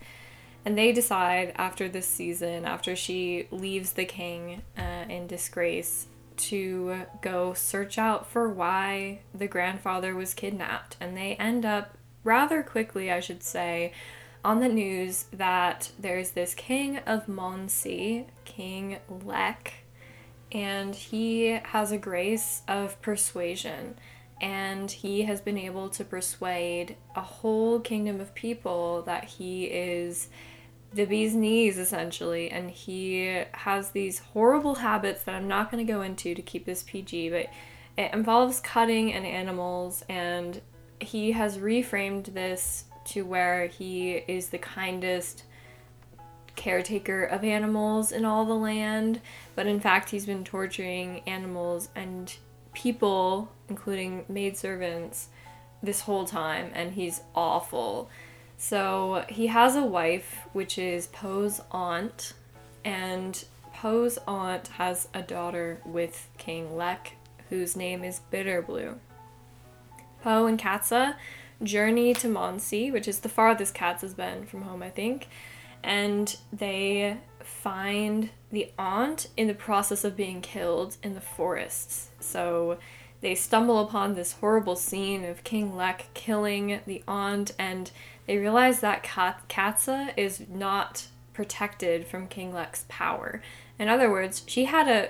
And 0.63 0.77
they 0.77 0.91
decide 0.91 1.53
after 1.55 1.87
this 1.87 2.07
season, 2.07 2.65
after 2.65 2.95
she 2.95 3.47
leaves 3.51 3.93
the 3.93 4.05
king 4.05 4.61
uh, 4.77 5.05
in 5.09 5.25
disgrace, 5.25 6.07
to 6.37 7.03
go 7.21 7.53
search 7.53 7.97
out 7.97 8.27
for 8.27 8.49
why 8.49 9.19
the 9.33 9.47
grandfather 9.47 10.15
was 10.15 10.33
kidnapped. 10.33 10.97
And 10.99 11.15
they 11.15 11.35
end 11.35 11.65
up 11.65 11.97
rather 12.23 12.63
quickly, 12.63 13.11
I 13.11 13.19
should 13.19 13.43
say, 13.43 13.93
on 14.43 14.59
the 14.59 14.69
news 14.69 15.25
that 15.31 15.91
there's 15.99 16.31
this 16.31 16.53
king 16.53 16.97
of 16.99 17.27
Monsea, 17.27 18.25
King 18.45 18.97
Leck, 19.25 19.73
and 20.51 20.95
he 20.95 21.59
has 21.63 21.91
a 21.91 21.97
grace 21.97 22.61
of 22.67 23.01
persuasion. 23.01 23.97
And 24.39 24.91
he 24.91 25.23
has 25.23 25.41
been 25.41 25.57
able 25.57 25.89
to 25.89 26.05
persuade 26.05 26.95
a 27.15 27.21
whole 27.21 27.79
kingdom 27.79 28.21
of 28.21 28.35
people 28.35 29.01
that 29.01 29.25
he 29.25 29.65
is 29.65 30.29
the 30.93 31.05
bee's 31.05 31.35
knees 31.35 31.77
essentially 31.77 32.49
and 32.49 32.71
he 32.71 33.43
has 33.51 33.91
these 33.91 34.19
horrible 34.19 34.75
habits 34.75 35.23
that 35.23 35.35
I'm 35.35 35.47
not 35.47 35.69
going 35.69 35.85
to 35.85 35.91
go 35.91 36.01
into 36.01 36.33
to 36.33 36.41
keep 36.41 36.65
this 36.65 36.83
PG 36.83 37.29
but 37.29 37.47
it 37.97 38.13
involves 38.13 38.59
cutting 38.59 39.13
and 39.13 39.25
animals 39.25 40.03
and 40.07 40.61
he 40.99 41.31
has 41.33 41.57
reframed 41.57 42.33
this 42.33 42.85
to 43.05 43.23
where 43.23 43.67
he 43.67 44.13
is 44.27 44.49
the 44.49 44.57
kindest 44.57 45.43
caretaker 46.55 47.23
of 47.23 47.43
animals 47.43 48.11
in 48.11 48.25
all 48.25 48.45
the 48.45 48.53
land 48.53 49.21
but 49.55 49.67
in 49.67 49.79
fact 49.79 50.09
he's 50.09 50.25
been 50.25 50.43
torturing 50.43 51.21
animals 51.27 51.89
and 51.95 52.37
people 52.73 53.51
including 53.69 54.25
maidservants 54.29 55.27
this 55.83 56.01
whole 56.01 56.25
time 56.25 56.71
and 56.73 56.93
he's 56.93 57.21
awful 57.35 58.09
so 58.57 59.23
he 59.29 59.47
has 59.47 59.75
a 59.75 59.83
wife, 59.83 60.47
which 60.53 60.77
is 60.77 61.07
Po's 61.07 61.61
aunt, 61.71 62.33
and 62.83 63.43
Po's 63.73 64.17
aunt 64.27 64.67
has 64.69 65.07
a 65.13 65.21
daughter 65.21 65.79
with 65.85 66.27
King 66.37 66.75
Leck, 66.75 67.13
whose 67.49 67.75
name 67.75 68.03
is 68.03 68.21
Bitterblue. 68.31 68.97
Po 70.23 70.47
and 70.47 70.59
Katsa 70.59 71.15
journey 71.61 72.13
to 72.15 72.27
Monsea, 72.27 72.91
which 72.91 73.07
is 73.07 73.19
the 73.19 73.29
farthest 73.29 73.75
Katsa 73.75 74.01
has 74.01 74.13
been 74.13 74.45
from 74.45 74.63
home, 74.63 74.81
I 74.81 74.89
think, 74.89 75.27
and 75.83 76.35
they 76.51 77.17
find 77.43 78.29
the 78.51 78.71
aunt 78.77 79.27
in 79.37 79.47
the 79.47 79.53
process 79.53 80.03
of 80.03 80.17
being 80.17 80.41
killed 80.41 80.97
in 81.03 81.13
the 81.13 81.21
forests. 81.21 82.09
So 82.19 82.79
they 83.21 83.35
stumble 83.35 83.79
upon 83.79 84.13
this 84.13 84.33
horrible 84.33 84.75
scene 84.75 85.23
of 85.25 85.43
King 85.43 85.75
Leck 85.75 86.07
killing 86.13 86.81
the 86.85 87.03
aunt 87.07 87.51
and 87.57 87.91
they 88.27 88.37
realize 88.37 88.81
that 88.81 89.03
Katsa 89.03 90.13
is 90.17 90.43
not 90.49 91.07
protected 91.33 92.05
from 92.05 92.27
King 92.27 92.53
Leck's 92.53 92.85
power. 92.89 93.41
In 93.79 93.87
other 93.87 94.11
words, 94.11 94.43
she 94.45 94.65
had 94.65 94.87
a 94.87 95.09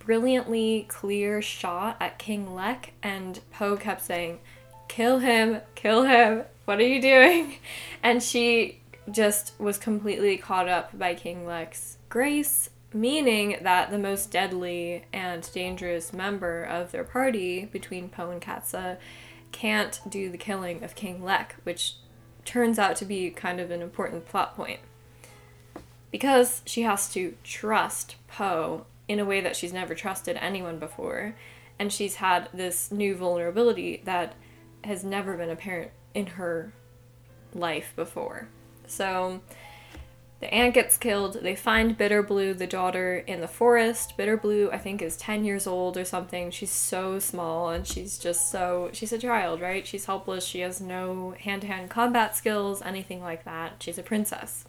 brilliantly 0.00 0.86
clear 0.88 1.40
shot 1.40 1.96
at 2.00 2.18
King 2.18 2.54
Leck, 2.54 2.92
and 3.02 3.40
Po 3.52 3.76
kept 3.76 4.02
saying, 4.02 4.40
Kill 4.88 5.20
him, 5.20 5.60
kill 5.76 6.02
him, 6.02 6.44
what 6.64 6.80
are 6.80 6.86
you 6.86 7.00
doing? 7.00 7.56
And 8.02 8.22
she 8.22 8.80
just 9.10 9.52
was 9.60 9.76
completely 9.76 10.36
caught 10.38 10.68
up 10.68 10.98
by 10.98 11.14
King 11.14 11.44
Leck's 11.44 11.98
grace, 12.08 12.70
meaning 12.94 13.58
that 13.62 13.90
the 13.90 13.98
most 13.98 14.30
deadly 14.30 15.04
and 15.12 15.48
dangerous 15.52 16.12
member 16.12 16.64
of 16.64 16.92
their 16.92 17.04
party 17.04 17.66
between 17.66 18.08
Po 18.08 18.30
and 18.30 18.40
Katsa 18.40 18.96
can't 19.52 20.00
do 20.08 20.30
the 20.30 20.38
killing 20.38 20.82
of 20.82 20.94
King 20.94 21.24
Leck, 21.24 21.56
which 21.64 21.94
turns 22.44 22.78
out 22.78 22.96
to 22.96 23.04
be 23.04 23.30
kind 23.30 23.60
of 23.60 23.70
an 23.70 23.82
important 23.82 24.26
plot 24.26 24.56
point. 24.56 24.80
Because 26.10 26.62
she 26.66 26.82
has 26.82 27.12
to 27.12 27.34
trust 27.44 28.16
Po 28.26 28.86
in 29.06 29.18
a 29.18 29.24
way 29.24 29.40
that 29.40 29.56
she's 29.56 29.72
never 29.72 29.94
trusted 29.94 30.36
anyone 30.40 30.78
before, 30.78 31.34
and 31.78 31.92
she's 31.92 32.16
had 32.16 32.48
this 32.52 32.90
new 32.90 33.14
vulnerability 33.14 34.02
that 34.04 34.34
has 34.84 35.04
never 35.04 35.36
been 35.36 35.50
apparent 35.50 35.90
in 36.14 36.26
her 36.26 36.72
life 37.54 37.92
before. 37.96 38.48
So 38.86 39.40
the 40.40 40.52
aunt 40.52 40.72
gets 40.72 40.96
killed. 40.96 41.34
They 41.42 41.54
find 41.54 41.98
Bitterblue, 41.98 42.56
the 42.56 42.66
daughter, 42.66 43.18
in 43.18 43.42
the 43.42 43.48
forest. 43.48 44.16
Bitterblue, 44.16 44.72
I 44.72 44.78
think, 44.78 45.02
is 45.02 45.16
10 45.18 45.44
years 45.44 45.66
old 45.66 45.98
or 45.98 46.04
something. 46.04 46.50
She's 46.50 46.70
so 46.70 47.18
small 47.18 47.68
and 47.68 47.86
she's 47.86 48.18
just 48.18 48.50
so. 48.50 48.88
She's 48.92 49.12
a 49.12 49.18
child, 49.18 49.60
right? 49.60 49.86
She's 49.86 50.06
helpless. 50.06 50.46
She 50.46 50.60
has 50.60 50.80
no 50.80 51.34
hand 51.38 51.60
to 51.62 51.68
hand 51.68 51.90
combat 51.90 52.34
skills, 52.34 52.80
anything 52.80 53.20
like 53.20 53.44
that. 53.44 53.74
She's 53.80 53.98
a 53.98 54.02
princess. 54.02 54.64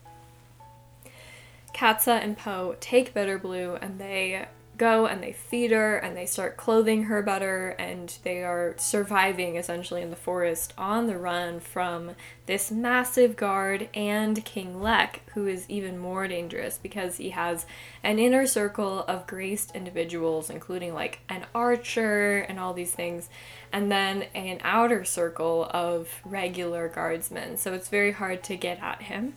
Katsa 1.73 2.21
and 2.21 2.37
Po 2.37 2.75
take 2.81 3.13
Bitterblue 3.13 3.79
and 3.81 3.97
they 3.97 4.47
go 4.81 5.05
and 5.05 5.21
they 5.21 5.31
feed 5.31 5.69
her 5.69 5.97
and 5.97 6.17
they 6.17 6.25
start 6.25 6.57
clothing 6.57 7.03
her 7.03 7.21
better 7.21 7.75
and 7.77 8.17
they 8.23 8.41
are 8.43 8.73
surviving 8.79 9.55
essentially 9.55 10.01
in 10.01 10.09
the 10.09 10.15
forest 10.15 10.73
on 10.75 11.05
the 11.05 11.19
run 11.19 11.59
from 11.59 12.09
this 12.47 12.71
massive 12.71 13.35
guard 13.35 13.87
and 13.93 14.43
King 14.43 14.81
Leck, 14.81 15.21
who 15.35 15.45
is 15.45 15.69
even 15.69 15.99
more 15.99 16.27
dangerous 16.27 16.79
because 16.81 17.17
he 17.17 17.29
has 17.29 17.67
an 18.01 18.17
inner 18.17 18.47
circle 18.47 19.03
of 19.03 19.27
graced 19.27 19.75
individuals, 19.75 20.49
including 20.49 20.95
like 20.95 21.19
an 21.29 21.45
archer 21.53 22.39
and 22.39 22.59
all 22.59 22.73
these 22.73 22.91
things, 22.91 23.29
and 23.71 23.91
then 23.91 24.23
an 24.33 24.57
outer 24.63 25.05
circle 25.05 25.69
of 25.69 26.09
regular 26.25 26.89
guardsmen. 26.89 27.55
So 27.55 27.73
it's 27.75 27.87
very 27.87 28.13
hard 28.13 28.41
to 28.45 28.55
get 28.55 28.81
at 28.81 29.03
him. 29.03 29.35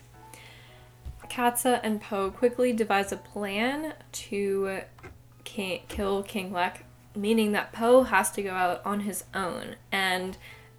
Katsa 1.28 1.80
and 1.82 2.00
Po 2.00 2.30
quickly 2.30 2.72
devise 2.72 3.12
a 3.12 3.16
plan 3.16 3.92
to 4.12 4.80
king, 5.44 5.82
kill 5.88 6.22
King 6.22 6.52
Leck, 6.52 6.84
meaning 7.14 7.52
that 7.52 7.72
Po 7.72 8.02
has 8.04 8.30
to 8.32 8.42
go 8.42 8.50
out 8.50 8.82
on 8.84 9.00
his 9.00 9.24
own, 9.34 9.76
and 9.92 10.36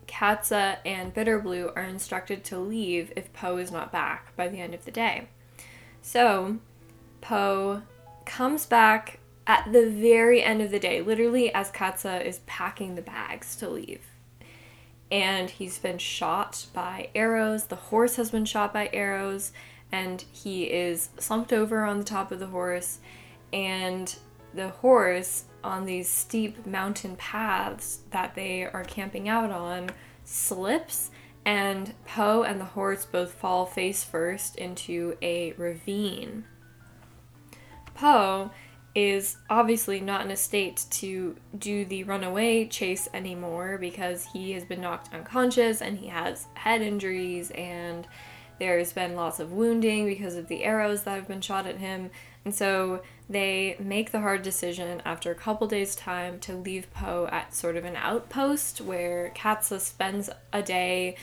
Katsa 0.08 0.78
and 0.86 1.14
Bitterblue 1.14 1.72
are 1.76 1.84
instructed 1.84 2.44
to 2.46 2.60
leave 2.60 3.12
if 3.16 3.34
Po 3.34 3.58
is 3.58 3.72
not 3.72 3.92
back 3.92 4.36
by 4.36 4.48
the 4.48 4.60
end 4.60 4.74
of 4.74 4.86
the 4.86 4.92
day. 4.92 5.28
So, 6.02 6.58
Po 7.22 7.82
comes 8.26 8.66
back 8.66 9.20
at 9.48 9.72
the 9.72 9.90
very 9.90 10.44
end 10.44 10.62
of 10.62 10.72
the 10.72 10.80
day, 10.80 11.02
literally 11.02 11.54
as 11.54 11.72
Katsa 11.72 12.24
is 12.24 12.40
packing 12.46 12.96
the 12.96 13.02
bags 13.02 13.56
to 13.58 13.70
leave. 13.70 14.06
And 15.12 15.50
he's 15.50 15.78
been 15.78 16.00
shot 16.00 16.66
by 16.74 17.10
arrows, 17.14 17.66
the 17.66 17.76
horse 17.76 18.16
has 18.16 18.32
been 18.32 18.46
shot 18.46 18.74
by 18.74 18.90
arrows, 18.92 19.52
and 19.92 20.24
he 20.32 20.66
is 20.66 21.10
slumped 21.20 21.54
over 21.54 21.84
on 21.84 22.00
the 22.00 22.04
top 22.04 22.32
of 22.32 22.40
the 22.40 22.48
horse, 22.48 23.00
and 23.54 24.16
the 24.56 24.70
horse 24.70 25.46
on 25.64 25.86
these 25.86 26.10
steep 26.10 26.66
mountain 26.66 27.16
paths 27.16 28.00
that 28.12 28.36
they 28.36 28.64
are 28.64 28.84
camping 28.84 29.28
out 29.28 29.52
on 29.52 29.90
slips 30.24 31.12
and 31.46 31.94
Po 32.06 32.44
and 32.44 32.60
the 32.60 32.66
horse 32.66 33.06
both 33.06 33.34
fall 33.34 33.66
face 33.66 34.04
first 34.04 34.56
into 34.56 35.16
a 35.22 35.54
ravine. 35.54 36.46
Po 37.94 38.52
is 38.96 39.38
obviously 39.50 40.00
not 40.00 40.24
in 40.26 40.32
a 40.32 40.38
state 40.38 40.86
to 40.90 41.36
do 41.58 41.86
the 41.86 42.04
runaway 42.04 42.66
chase 42.66 43.08
anymore 43.14 43.78
because 43.78 44.26
he 44.34 44.54
has 44.54 44.64
been 44.64 44.82
knocked 44.82 45.14
unconscious 45.14 45.82
and 45.82 46.00
he 46.00 46.08
has 46.08 46.48
head 46.54 46.82
injuries 46.82 47.52
and 47.52 48.08
there's 48.58 48.94
been 48.94 49.16
lots 49.16 49.40
of 49.40 49.52
wounding 49.52 50.06
because 50.06 50.36
of 50.36 50.48
the 50.48 50.64
arrows 50.64 51.04
that 51.04 51.16
have 51.16 51.28
been 51.28 51.42
shot 51.42 51.68
at 51.68 51.78
him. 51.78 52.10
And 52.46 52.56
so 52.56 53.02
they 53.30 53.76
make 53.80 54.12
the 54.12 54.22
hard 54.22 54.44
decision 54.44 55.02
after 55.04 55.32
a 55.32 55.36
couple 55.36 55.68
days' 55.68 55.96
time 55.96 56.40
to 56.42 56.54
leave 56.54 56.92
Po 56.94 57.28
at 57.32 57.56
sort 57.56 57.76
of 57.76 57.86
an 57.86 57.96
outpost 57.96 58.82
where 58.82 59.32
Katsa 59.36 59.80
spends 59.80 60.30
a 60.54 60.62
day 60.62 61.16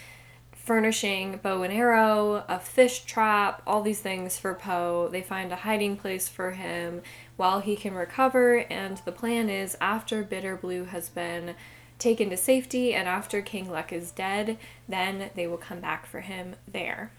furnishing 0.53 1.39
bow 1.43 1.63
and 1.63 1.73
arrow, 1.73 2.45
a 2.49 2.59
fish 2.59 3.05
trap, 3.05 3.63
all 3.67 3.83
these 3.83 4.01
things 4.01 4.39
for 4.39 4.55
Po. 4.55 5.09
They 5.09 5.23
find 5.23 5.53
a 5.53 5.57
hiding 5.57 5.97
place 5.97 6.29
for 6.29 6.53
him 6.53 7.03
while 7.37 7.61
he 7.61 7.77
can 7.77 7.95
recover, 7.95 8.59
and 8.71 8.99
the 9.05 9.13
plan 9.13 9.49
is 9.49 9.77
after 9.81 10.25
Bitterblue 10.25 10.89
has 10.89 11.09
been 11.09 11.55
taken 11.99 12.31
to 12.31 12.37
safety 12.37 12.95
and 12.95 13.07
after 13.07 13.41
King 13.43 13.71
Leck 13.71 13.93
is 13.93 14.11
dead, 14.11 14.59
then 14.89 15.31
they 15.37 15.47
will 15.47 15.57
come 15.57 15.79
back 15.79 16.05
for 16.05 16.21
him 16.21 16.57
there. 16.67 17.13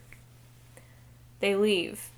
They 1.39 1.55
leave 1.55 2.09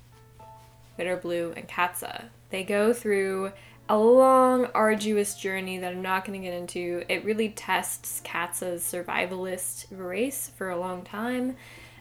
Bitterblue 0.98 1.56
and 1.56 1.68
Katsa 1.68 2.30
they 2.56 2.64
go 2.64 2.90
through 2.94 3.52
a 3.86 3.98
long, 3.98 4.64
arduous 4.74 5.34
journey 5.34 5.76
that 5.76 5.92
I'm 5.92 6.00
not 6.00 6.24
going 6.24 6.40
to 6.40 6.48
get 6.48 6.56
into. 6.56 7.04
It 7.06 7.22
really 7.22 7.50
tests 7.50 8.22
Katsa's 8.24 8.82
survivalist 8.82 9.84
race 9.90 10.50
for 10.56 10.70
a 10.70 10.80
long 10.80 11.04
time. 11.04 11.56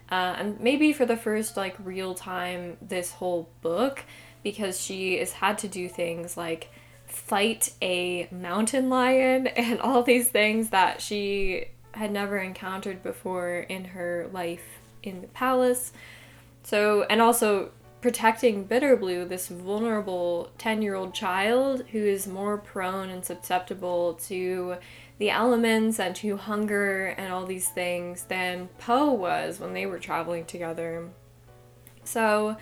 Uh, 0.09 0.35
and 0.37 0.59
maybe 0.61 0.93
for 0.93 1.05
the 1.05 1.17
first 1.17 1.57
like 1.57 1.75
real 1.83 2.15
time 2.15 2.77
this 2.81 3.11
whole 3.11 3.49
book 3.61 4.05
because 4.43 4.79
she 4.79 5.17
has 5.17 5.33
had 5.33 5.57
to 5.57 5.67
do 5.67 5.89
things 5.89 6.37
like 6.37 6.69
fight 7.05 7.73
a 7.81 8.29
mountain 8.31 8.89
lion 8.89 9.47
and 9.57 9.81
all 9.81 10.03
these 10.03 10.29
things 10.29 10.69
that 10.69 11.01
she 11.01 11.65
had 11.91 12.13
never 12.13 12.37
encountered 12.37 13.03
before 13.03 13.57
in 13.57 13.83
her 13.83 14.29
life 14.31 14.79
in 15.03 15.19
the 15.19 15.27
palace. 15.27 15.91
So, 16.63 17.03
and 17.09 17.21
also 17.21 17.71
protecting 18.05 18.67
Bitterblue, 18.67 19.27
this 19.27 19.47
vulnerable 19.47 20.51
10 20.59 20.83
year 20.83 20.93
old 20.93 21.11
child 21.11 21.83
who 21.91 21.97
is 21.97 22.27
more 22.27 22.55
prone 22.55 23.09
and 23.09 23.25
susceptible 23.25 24.13
to 24.13 24.75
the 25.17 25.31
elements 25.31 25.99
and 25.99 26.15
to 26.15 26.37
hunger 26.37 27.07
and 27.17 27.33
all 27.33 27.47
these 27.47 27.69
things 27.69 28.25
than 28.25 28.69
Po 28.77 29.11
was 29.11 29.59
when 29.59 29.73
they 29.73 29.87
were 29.87 29.97
traveling 29.97 30.45
together. 30.45 31.09
So, 32.03 32.57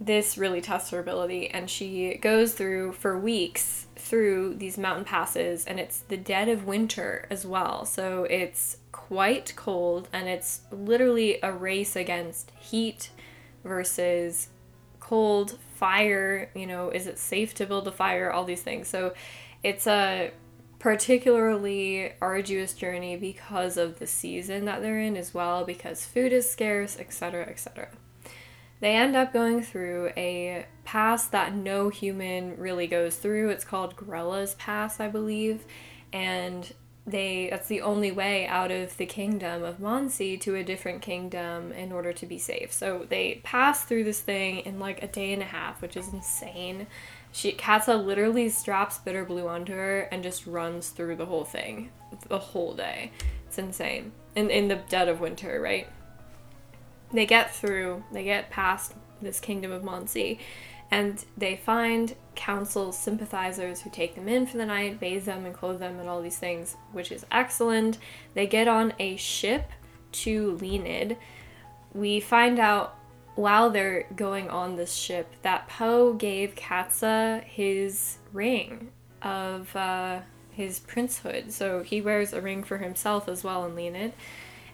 this 0.00 0.38
really 0.38 0.62
tests 0.62 0.88
her 0.88 0.98
ability, 0.98 1.50
and 1.50 1.68
she 1.68 2.14
goes 2.14 2.54
through 2.54 2.92
for 2.92 3.18
weeks 3.18 3.88
through 3.94 4.54
these 4.54 4.78
mountain 4.78 5.04
passes, 5.04 5.66
and 5.66 5.78
it's 5.78 5.98
the 6.00 6.16
dead 6.16 6.48
of 6.48 6.64
winter 6.64 7.26
as 7.28 7.44
well. 7.44 7.84
So, 7.84 8.24
it's 8.24 8.78
quite 8.90 9.52
cold, 9.54 10.08
and 10.14 10.30
it's 10.30 10.62
literally 10.72 11.38
a 11.42 11.52
race 11.52 11.94
against 11.94 12.52
heat 12.58 13.10
versus 13.64 14.48
cold, 14.98 15.58
fire. 15.74 16.50
You 16.54 16.66
know, 16.66 16.90
is 16.90 17.06
it 17.06 17.18
safe 17.18 17.54
to 17.54 17.66
build 17.66 17.88
a 17.88 17.92
fire? 17.92 18.30
All 18.30 18.44
these 18.44 18.62
things. 18.62 18.88
So, 18.88 19.14
it's 19.62 19.86
a 19.86 20.32
particularly 20.80 22.10
arduous 22.22 22.72
journey 22.72 23.14
because 23.14 23.76
of 23.76 23.98
the 23.98 24.06
season 24.06 24.64
that 24.64 24.80
they're 24.80 24.98
in 24.98 25.14
as 25.14 25.34
well 25.34 25.62
because 25.62 26.06
food 26.06 26.32
is 26.32 26.50
scarce 26.50 26.98
etc 26.98 27.44
etc 27.46 27.88
they 28.80 28.96
end 28.96 29.14
up 29.14 29.30
going 29.30 29.62
through 29.62 30.10
a 30.16 30.64
pass 30.84 31.26
that 31.26 31.54
no 31.54 31.90
human 31.90 32.56
really 32.56 32.86
goes 32.86 33.16
through 33.16 33.50
it's 33.50 33.64
called 33.64 33.94
Grella's 33.94 34.54
pass 34.54 34.98
i 34.98 35.06
believe 35.06 35.66
and 36.14 36.72
they 37.06 37.48
that's 37.50 37.68
the 37.68 37.80
only 37.80 38.12
way 38.12 38.46
out 38.46 38.70
of 38.70 38.96
the 38.96 39.06
kingdom 39.06 39.64
of 39.64 39.78
Monsea 39.78 40.38
to 40.40 40.54
a 40.54 40.62
different 40.62 41.00
kingdom 41.02 41.72
in 41.72 41.92
order 41.92 42.12
to 42.12 42.26
be 42.26 42.38
safe 42.38 42.72
so 42.72 43.06
they 43.08 43.40
pass 43.42 43.84
through 43.84 44.04
this 44.04 44.20
thing 44.20 44.58
in 44.58 44.78
like 44.78 45.02
a 45.02 45.08
day 45.08 45.32
and 45.32 45.42
a 45.42 45.46
half 45.46 45.80
which 45.80 45.96
is 45.96 46.12
insane 46.12 46.86
she 47.32 47.52
Katsa 47.52 48.04
literally 48.04 48.48
straps 48.48 48.98
Bitterblue 48.98 49.48
onto 49.48 49.72
her 49.72 50.00
and 50.12 50.22
just 50.22 50.46
runs 50.46 50.88
through 50.88 51.16
the 51.16 51.26
whole 51.26 51.44
thing, 51.44 51.90
the 52.28 52.38
whole 52.38 52.74
day. 52.74 53.12
It's 53.46 53.58
insane. 53.58 54.12
In 54.34 54.50
in 54.50 54.68
the 54.68 54.76
dead 54.88 55.08
of 55.08 55.20
winter, 55.20 55.60
right? 55.60 55.88
They 57.12 57.26
get 57.26 57.54
through. 57.54 58.04
They 58.12 58.24
get 58.24 58.50
past 58.50 58.94
this 59.22 59.38
kingdom 59.38 59.70
of 59.70 59.82
Monsea, 59.82 60.38
and 60.90 61.24
they 61.36 61.56
find 61.56 62.14
council 62.34 62.90
sympathizers 62.92 63.82
who 63.82 63.90
take 63.90 64.14
them 64.14 64.28
in 64.28 64.46
for 64.46 64.56
the 64.56 64.66
night, 64.66 64.98
bathe 64.98 65.24
them, 65.24 65.44
and 65.44 65.54
clothe 65.54 65.78
them, 65.78 66.00
and 66.00 66.08
all 66.08 66.22
these 66.22 66.38
things, 66.38 66.76
which 66.92 67.12
is 67.12 67.24
excellent. 67.30 67.98
They 68.34 68.46
get 68.46 68.66
on 68.66 68.92
a 68.98 69.16
ship 69.16 69.70
to 70.12 70.56
Lienid. 70.60 71.16
We 71.92 72.20
find 72.20 72.58
out 72.58 72.96
while 73.34 73.70
they're 73.70 74.06
going 74.16 74.48
on 74.50 74.76
this 74.76 74.92
ship 74.92 75.34
that 75.42 75.68
Po 75.68 76.12
gave 76.12 76.54
Katsa 76.54 77.44
his 77.44 78.18
ring 78.32 78.90
of 79.22 79.74
uh, 79.76 80.20
his 80.50 80.80
princehood. 80.80 81.52
So 81.52 81.82
he 81.82 82.00
wears 82.00 82.32
a 82.32 82.40
ring 82.40 82.64
for 82.64 82.78
himself 82.78 83.28
as 83.28 83.44
well 83.44 83.64
in 83.64 83.74
Lienid. 83.74 84.12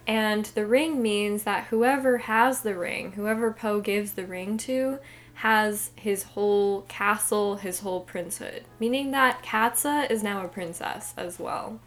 And 0.07 0.45
the 0.45 0.65
ring 0.65 1.01
means 1.01 1.43
that 1.43 1.65
whoever 1.65 2.19
has 2.19 2.61
the 2.61 2.75
ring, 2.75 3.11
whoever 3.11 3.51
Po 3.51 3.81
gives 3.81 4.13
the 4.13 4.25
ring 4.25 4.57
to, 4.59 4.99
has 5.37 5.91
his 5.95 6.23
whole 6.23 6.81
castle, 6.87 7.57
his 7.57 7.81
whole 7.81 8.03
princehood. 8.03 8.63
Meaning 8.79 9.11
that 9.11 9.43
Katsa 9.43 10.09
is 10.09 10.23
now 10.23 10.43
a 10.43 10.47
princess 10.47 11.13
as 11.15 11.37
well. 11.37 11.79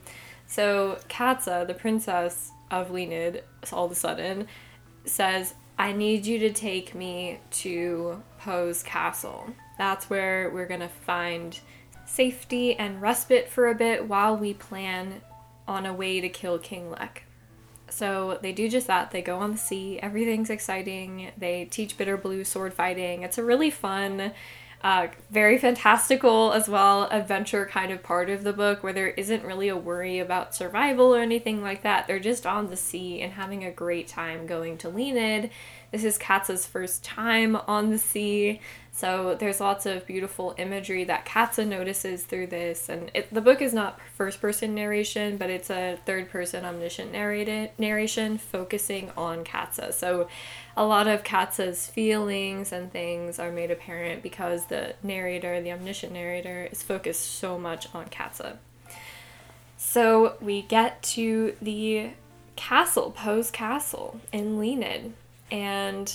So 0.47 1.01
Katsa, 1.09 1.67
the 1.67 1.75
princess 1.75 2.53
of 2.71 2.93
Lienid, 2.93 3.43
all 3.73 3.87
of 3.87 3.91
a 3.91 3.97
sudden 3.97 4.47
says, 5.05 5.55
I 5.77 5.91
need 5.91 6.27
you 6.27 6.39
to 6.39 6.53
take 6.53 6.95
me 6.95 7.41
to 7.63 8.23
Po's 8.39 8.85
castle. 8.85 9.51
That's 9.79 10.09
where 10.09 10.49
we're 10.51 10.67
to 10.69 10.89
find 10.89 11.59
safety 12.07 12.77
and 12.77 13.03
respite 13.03 13.49
for 13.49 13.69
a 13.69 13.75
bit 13.75 14.07
while 14.07 14.37
we 14.37 14.55
plan 14.55 15.23
on 15.67 15.87
a 15.87 15.93
way 15.93 16.21
to 16.21 16.29
kill 16.29 16.61
King 16.61 16.93
Leck. 16.93 17.25
So 17.92 18.38
they 18.40 18.53
do 18.53 18.68
just 18.68 18.87
that. 18.87 19.11
They 19.11 19.22
go 19.22 19.38
on 19.38 19.53
the 19.53 19.59
sea. 19.59 19.98
Everything's 20.00 20.50
exciting. 20.50 21.33
They 21.37 21.66
teach 21.66 21.96
Bitterblue 21.96 22.46
sword 22.46 22.74
fighting. 22.74 23.22
It's 23.22 23.38
a 23.38 23.44
really 23.44 23.70
fun 23.70 24.33
uh, 24.83 25.09
very 25.31 25.59
fantastical 25.59 26.53
as 26.53 26.66
well, 26.68 27.05
adventure 27.11 27.66
kind 27.66 27.92
of 27.92 28.03
part 28.03 28.31
of 28.31 28.44
the 28.44 28.53
book 28.53 28.83
where 28.83 28.94
there 28.94 29.09
isn't 29.09 29.44
really 29.44 29.68
a 29.68 29.76
worry 29.76 30.18
about 30.18 30.55
survival 30.55 31.14
or 31.14 31.20
anything 31.20 31.62
like 31.62 31.83
that. 31.83 32.07
They're 32.07 32.18
just 32.18 32.46
on 32.46 32.68
the 32.68 32.76
sea 32.76 33.20
and 33.20 33.35
having 33.35 33.62
a 33.62 33.70
great 33.70 34.09
time 34.09 34.46
going 34.46 34.79
to 34.79 34.88
Lienid. 34.88 35.50
This 35.90 36.05
is 36.05 36.18
Katsa's 36.18 36.66
first 36.66 37.03
time 37.03 37.57
on 37.57 37.90
the 37.90 37.98
sea, 37.98 38.61
so 38.92 39.35
there's 39.35 39.61
lots 39.61 39.87
of 39.87 40.07
beautiful 40.07 40.55
imagery 40.59 41.05
that 41.05 41.24
Katsa 41.24 41.66
notices 41.66 42.22
through 42.24 42.48
this. 42.48 42.88
And 42.88 43.11
it, 43.14 43.33
the 43.33 43.40
book 43.40 43.62
is 43.62 43.72
not 43.72 43.98
first 44.14 44.40
person 44.40 44.74
narration, 44.74 45.37
but 45.37 45.48
it's 45.50 45.70
a 45.70 45.98
third 46.05 46.31
person 46.31 46.64
omniscient 46.64 47.11
narrated, 47.11 47.70
narration 47.79 48.38
focusing 48.38 49.11
on 49.16 49.42
Katsa. 49.42 49.92
So 49.92 50.29
a 50.76 50.85
lot 50.85 51.09
of 51.09 51.24
Katsa's 51.24 51.87
feelings 51.87 52.72
and 52.72 52.92
things 52.92 53.38
are 53.38 53.50
made 53.50 53.70
apparent 53.70 54.22
because 54.22 54.66
the 54.66 54.94
narrator, 55.03 55.61
the 55.61 55.72
omniscient 55.72 56.12
narrator, 56.12 56.68
is 56.70 56.83
focused 56.83 57.38
so 57.38 57.59
much 57.59 57.92
on 57.94 58.07
Katsa. 58.07 58.59
So 59.76 60.37
we 60.40 60.62
get 60.62 61.03
to 61.05 61.57
the 61.62 62.11
castle, 62.55 63.12
Po's 63.12 63.50
castle 63.50 64.20
in 64.31 64.59
Lienid, 64.59 65.12
and 65.51 66.13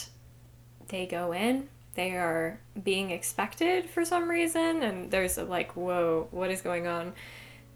they 0.87 1.05
go 1.05 1.33
in. 1.33 1.69
They 1.95 2.11
are 2.11 2.59
being 2.83 3.11
expected 3.11 3.89
for 3.89 4.03
some 4.03 4.29
reason, 4.29 4.83
and 4.83 5.11
there's 5.11 5.37
like, 5.37 5.75
whoa, 5.75 6.27
what 6.31 6.51
is 6.51 6.61
going 6.61 6.87
on? 6.87 7.13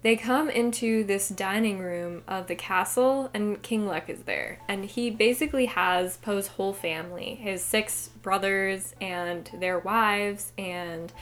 They 0.02 0.16
come 0.16 0.48
into 0.48 1.04
this 1.04 1.28
dining 1.28 1.78
room 1.78 2.22
of 2.26 2.46
the 2.46 2.54
castle, 2.54 3.30
and 3.34 3.60
King 3.62 3.86
Leck 3.86 4.08
is 4.08 4.22
there. 4.22 4.58
And 4.66 4.84
he 4.84 5.10
basically 5.10 5.66
has 5.66 6.16
Po's 6.18 6.48
whole 6.48 6.72
family 6.72 7.34
his 7.34 7.62
six 7.62 8.08
brothers 8.22 8.94
and 9.00 9.50
their 9.58 9.78
wives, 9.78 10.52
and 10.56 11.12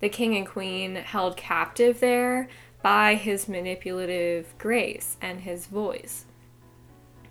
the 0.00 0.08
king 0.08 0.36
and 0.36 0.46
queen 0.46 0.94
held 0.96 1.36
captive 1.36 1.98
there 1.98 2.48
by 2.80 3.16
his 3.16 3.48
manipulative 3.48 4.54
grace 4.58 5.16
and 5.20 5.40
his 5.40 5.66
voice. 5.66 6.24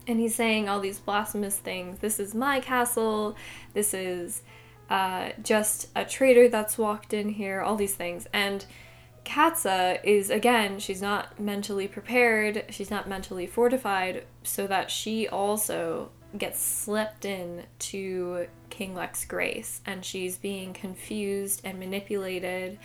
And 0.07 0.19
he's 0.19 0.35
saying 0.35 0.69
all 0.69 0.79
these 0.79 0.99
blasphemous 0.99 1.57
things. 1.57 1.99
This 1.99 2.19
is 2.19 2.33
my 2.33 2.59
castle. 2.59 3.35
This 3.73 3.93
is 3.93 4.41
uh, 4.89 5.31
just 5.43 5.89
a 5.95 6.05
traitor 6.05 6.47
that's 6.47 6.77
walked 6.77 7.13
in 7.13 7.29
here. 7.29 7.61
All 7.61 7.75
these 7.75 7.95
things. 7.95 8.27
And 8.31 8.65
Katsa 9.25 9.99
is 10.05 10.29
again, 10.29 10.79
she's 10.79 11.01
not 11.01 11.37
mentally 11.37 11.89
prepared, 11.89 12.63
she's 12.69 12.89
not 12.89 13.09
mentally 13.09 13.45
fortified, 13.45 14.25
so 14.43 14.67
that 14.67 14.89
she 14.89 15.27
also 15.27 16.11
gets 16.37 16.61
slipped 16.61 17.25
in 17.25 17.63
to 17.79 18.47
King 18.69 18.95
Leck's 18.95 19.25
grace 19.25 19.81
and 19.85 20.03
she's 20.05 20.37
being 20.37 20.73
confused 20.73 21.61
and 21.63 21.79
manipulated 21.79 22.79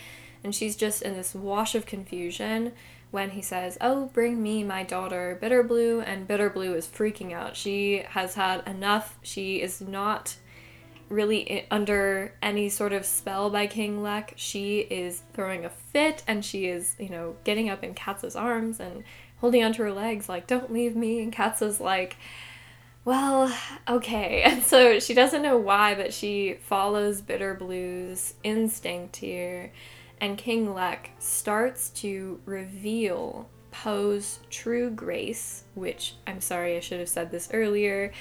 and 0.45 0.55
she's 0.55 0.77
just 0.77 1.03
in 1.03 1.15
this 1.15 1.35
wash 1.35 1.75
of 1.75 1.87
confusion 1.87 2.73
when 3.13 3.31
he 3.31 3.43
says, 3.43 3.79
"Oh, 3.81 4.07
bring 4.13 4.43
me 4.43 4.65
my 4.65 4.83
daughter 4.83 5.39
Bitterblue," 5.41 6.03
and 6.05 6.27
Bitterblue 6.27 6.75
is 6.75 6.89
freaking 6.89 7.33
out. 7.33 7.57
She 7.57 7.99
has 8.09 8.35
had 8.35 8.67
enough. 8.67 9.19
She 9.23 9.63
is 9.63 9.81
not 9.81 10.35
really 11.09 11.67
under 11.71 12.35
any 12.43 12.69
sort 12.69 12.93
of 12.93 13.05
spell 13.05 13.51
by 13.51 13.67
King 13.67 14.03
Leck. 14.03 14.33
She 14.37 14.81
is 14.81 15.23
throwing 15.35 15.65
a 15.65 15.71
fit 15.71 16.23
and 16.27 16.45
she 16.45 16.67
is, 16.67 16.97
you 16.99 17.11
know, 17.11 17.37
getting 17.45 17.69
up 17.69 17.85
in 17.85 17.95
Katsa's 17.95 18.35
arms 18.35 18.81
and 18.81 19.05
holding 19.39 19.63
onto 19.63 19.83
her 19.83 19.93
legs, 19.93 20.29
like, 20.29 20.47
don't 20.47 20.73
leave 20.73 20.97
me. 20.97 21.21
And 21.21 21.33
Katsa's 21.33 21.81
like, 21.81 22.17
well, 23.05 23.55
okay. 23.89 24.43
And 24.47 24.63
so 24.63 24.99
she 24.99 25.15
doesn't 25.15 25.43
know 25.43 25.59
why, 25.59 25.95
but 25.95 26.15
she 26.15 26.55
follows 26.63 27.21
Bitterblue's 27.21 28.35
instinct 28.43 29.17
here. 29.17 29.73
And 30.23 30.39
King 30.39 30.73
Leck 30.73 31.11
starts 31.19 31.89
to 31.91 32.41
reveal 32.47 33.51
Po's 33.73 34.39
true 34.51 34.89
grace, 34.89 35.65
which 35.75 36.15
I'm 36.29 36.41
sorry 36.41 36.77
I 36.77 36.81
should 36.81 37.01
have 37.01 37.09
said 37.09 37.33
this 37.33 37.49
earlier, 37.53 38.13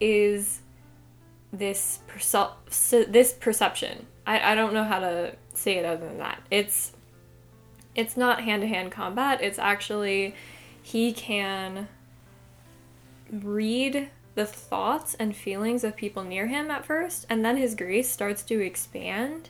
is 0.00 0.60
this 1.52 1.98
this 2.90 3.32
perception. 3.32 4.06
I, 4.24 4.52
I 4.52 4.54
don't 4.54 4.72
know 4.72 4.84
how 4.84 5.00
to 5.00 5.34
say 5.52 5.78
it 5.78 5.84
other 5.84 6.06
than 6.06 6.18
that. 6.18 6.40
It's 6.48 6.92
it's 7.96 8.16
not 8.16 8.42
hand 8.44 8.62
to 8.62 8.68
hand 8.68 8.92
combat. 8.92 9.42
It's 9.42 9.58
actually 9.58 10.36
he 10.80 11.12
can 11.12 11.88
read 13.32 14.10
the 14.36 14.46
thoughts 14.46 15.14
and 15.14 15.34
feelings 15.34 15.82
of 15.82 15.96
people 15.96 16.22
near 16.22 16.46
him 16.46 16.70
at 16.70 16.86
first, 16.86 17.26
and 17.28 17.44
then 17.44 17.56
his 17.56 17.74
grace 17.74 18.08
starts 18.08 18.44
to 18.44 18.60
expand 18.60 19.48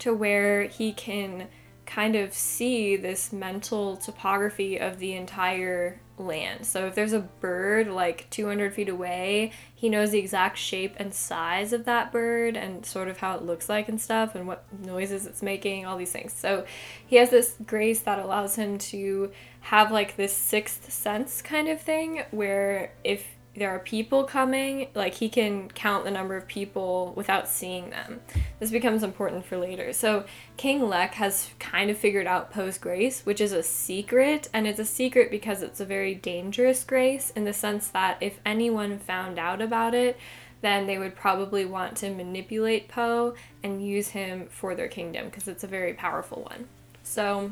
to 0.00 0.12
where 0.12 0.64
he 0.64 0.92
can 0.92 1.48
kind 1.86 2.14
of 2.14 2.32
see 2.32 2.96
this 2.96 3.32
mental 3.32 3.96
topography 3.96 4.78
of 4.78 4.98
the 4.98 5.14
entire 5.14 6.00
land. 6.16 6.64
So 6.64 6.86
if 6.86 6.94
there's 6.94 7.12
a 7.12 7.20
bird 7.20 7.88
like 7.88 8.28
200 8.30 8.72
feet 8.74 8.88
away, 8.88 9.52
he 9.74 9.88
knows 9.88 10.10
the 10.10 10.18
exact 10.18 10.58
shape 10.58 10.94
and 10.98 11.12
size 11.12 11.72
of 11.72 11.86
that 11.86 12.12
bird 12.12 12.56
and 12.56 12.86
sort 12.86 13.08
of 13.08 13.18
how 13.18 13.34
it 13.36 13.42
looks 13.42 13.68
like 13.68 13.88
and 13.88 14.00
stuff 14.00 14.34
and 14.34 14.46
what 14.46 14.64
noises 14.84 15.26
it's 15.26 15.42
making, 15.42 15.84
all 15.84 15.96
these 15.96 16.12
things. 16.12 16.32
So 16.32 16.64
he 17.06 17.16
has 17.16 17.30
this 17.30 17.56
grace 17.66 18.00
that 18.02 18.18
allows 18.18 18.54
him 18.54 18.78
to 18.78 19.32
have 19.62 19.90
like 19.90 20.16
this 20.16 20.36
sixth 20.36 20.92
sense 20.92 21.42
kind 21.42 21.68
of 21.68 21.80
thing 21.80 22.22
where 22.30 22.92
if 23.02 23.26
there 23.56 23.70
are 23.70 23.80
people 23.80 24.24
coming, 24.24 24.88
like 24.94 25.14
he 25.14 25.28
can 25.28 25.68
count 25.70 26.04
the 26.04 26.10
number 26.10 26.36
of 26.36 26.46
people 26.46 27.12
without 27.16 27.48
seeing 27.48 27.90
them. 27.90 28.20
This 28.60 28.70
becomes 28.70 29.02
important 29.02 29.44
for 29.44 29.56
later. 29.56 29.92
So 29.92 30.24
King 30.56 30.88
Leck 30.88 31.14
has 31.14 31.50
kind 31.58 31.90
of 31.90 31.98
figured 31.98 32.28
out 32.28 32.52
Po's 32.52 32.78
grace, 32.78 33.26
which 33.26 33.40
is 33.40 33.52
a 33.52 33.62
secret, 33.62 34.48
and 34.52 34.68
it's 34.68 34.78
a 34.78 34.84
secret 34.84 35.30
because 35.30 35.62
it's 35.62 35.80
a 35.80 35.84
very 35.84 36.14
dangerous 36.14 36.84
grace 36.84 37.30
in 37.30 37.44
the 37.44 37.52
sense 37.52 37.88
that 37.88 38.18
if 38.20 38.38
anyone 38.46 38.98
found 38.98 39.38
out 39.38 39.60
about 39.60 39.94
it, 39.94 40.16
then 40.60 40.86
they 40.86 40.98
would 40.98 41.16
probably 41.16 41.64
want 41.64 41.96
to 41.96 42.10
manipulate 42.10 42.86
Po 42.86 43.34
and 43.62 43.84
use 43.84 44.08
him 44.08 44.46
for 44.48 44.74
their 44.74 44.88
kingdom 44.88 45.26
because 45.26 45.48
it's 45.48 45.64
a 45.64 45.68
very 45.68 45.94
powerful 45.94 46.42
one. 46.42 46.68
So 47.02 47.50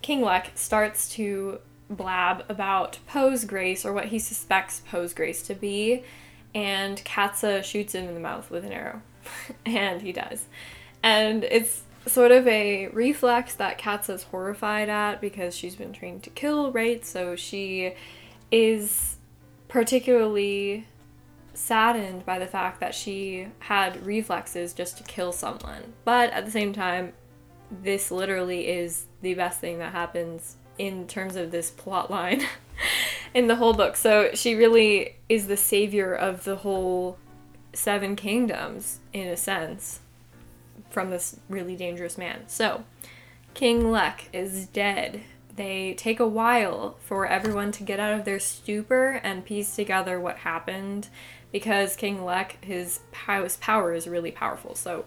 King 0.00 0.20
Leck 0.20 0.52
starts 0.54 1.08
to 1.14 1.58
blab 1.90 2.44
about 2.48 2.98
Po's 3.06 3.44
grace 3.44 3.84
or 3.84 3.92
what 3.92 4.06
he 4.06 4.18
suspects 4.18 4.82
Po's 4.88 5.14
grace 5.14 5.42
to 5.42 5.54
be, 5.54 6.02
and 6.54 6.98
Katsa 7.04 7.62
shoots 7.64 7.94
him 7.94 8.08
in 8.08 8.14
the 8.14 8.20
mouth 8.20 8.50
with 8.50 8.64
an 8.64 8.72
arrow. 8.72 9.02
and 9.66 10.02
he 10.02 10.12
does. 10.12 10.46
And 11.02 11.44
it's 11.44 11.82
sort 12.06 12.32
of 12.32 12.46
a 12.46 12.88
reflex 12.88 13.54
that 13.54 13.78
Katsa's 13.78 14.24
horrified 14.24 14.88
at 14.88 15.20
because 15.20 15.56
she's 15.56 15.76
been 15.76 15.92
trained 15.92 16.22
to 16.24 16.30
kill, 16.30 16.70
right? 16.72 17.04
So 17.04 17.36
she 17.36 17.94
is 18.50 19.16
particularly 19.68 20.86
saddened 21.54 22.26
by 22.26 22.38
the 22.38 22.46
fact 22.46 22.80
that 22.80 22.94
she 22.94 23.48
had 23.60 24.04
reflexes 24.04 24.72
just 24.72 24.98
to 24.98 25.04
kill 25.04 25.32
someone. 25.32 25.94
But 26.04 26.30
at 26.32 26.44
the 26.44 26.50
same 26.50 26.72
time, 26.72 27.12
this 27.70 28.10
literally 28.10 28.68
is 28.68 29.06
the 29.22 29.34
best 29.34 29.60
thing 29.60 29.78
that 29.78 29.92
happens 29.92 30.56
in 30.78 31.06
terms 31.06 31.36
of 31.36 31.50
this 31.50 31.70
plot 31.70 32.10
line 32.10 32.42
in 33.34 33.46
the 33.46 33.56
whole 33.56 33.74
book. 33.74 33.96
So 33.96 34.30
she 34.34 34.54
really 34.54 35.16
is 35.28 35.46
the 35.46 35.56
savior 35.56 36.14
of 36.14 36.44
the 36.44 36.56
whole 36.56 37.18
seven 37.72 38.16
kingdoms 38.16 39.00
in 39.12 39.28
a 39.28 39.36
sense 39.36 40.00
from 40.90 41.10
this 41.10 41.36
really 41.48 41.76
dangerous 41.76 42.16
man. 42.16 42.42
So 42.46 42.84
King 43.54 43.90
Leck 43.90 44.28
is 44.32 44.66
dead. 44.66 45.22
They 45.56 45.94
take 45.94 46.18
a 46.18 46.26
while 46.26 46.96
for 47.00 47.26
everyone 47.26 47.70
to 47.72 47.84
get 47.84 48.00
out 48.00 48.18
of 48.18 48.24
their 48.24 48.40
stupor 48.40 49.20
and 49.22 49.44
piece 49.44 49.76
together 49.76 50.18
what 50.18 50.38
happened 50.38 51.08
because 51.52 51.94
King 51.94 52.24
Leck, 52.24 52.64
his 52.64 53.00
power 53.12 53.94
is 53.94 54.08
really 54.08 54.32
powerful. 54.32 54.74
So 54.74 55.04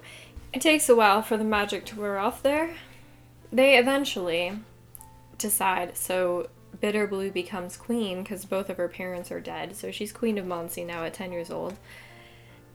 it 0.53 0.61
takes 0.61 0.87
a 0.87 0.95
while 0.95 1.21
for 1.21 1.35
the 1.35 1.43
magic 1.43 1.85
to 1.87 1.99
wear 1.99 2.17
off 2.17 2.41
there. 2.41 2.75
They 3.51 3.77
eventually 3.77 4.59
decide. 5.37 5.97
So 5.97 6.49
Bitterblue 6.81 7.33
becomes 7.33 7.77
queen 7.77 8.23
because 8.23 8.45
both 8.45 8.69
of 8.69 8.77
her 8.77 8.87
parents 8.87 9.31
are 9.31 9.39
dead. 9.39 9.75
So 9.75 9.91
she's 9.91 10.11
queen 10.11 10.37
of 10.37 10.45
Monsea 10.45 10.85
now 10.85 11.03
at 11.03 11.13
10 11.13 11.31
years 11.31 11.49
old. 11.49 11.77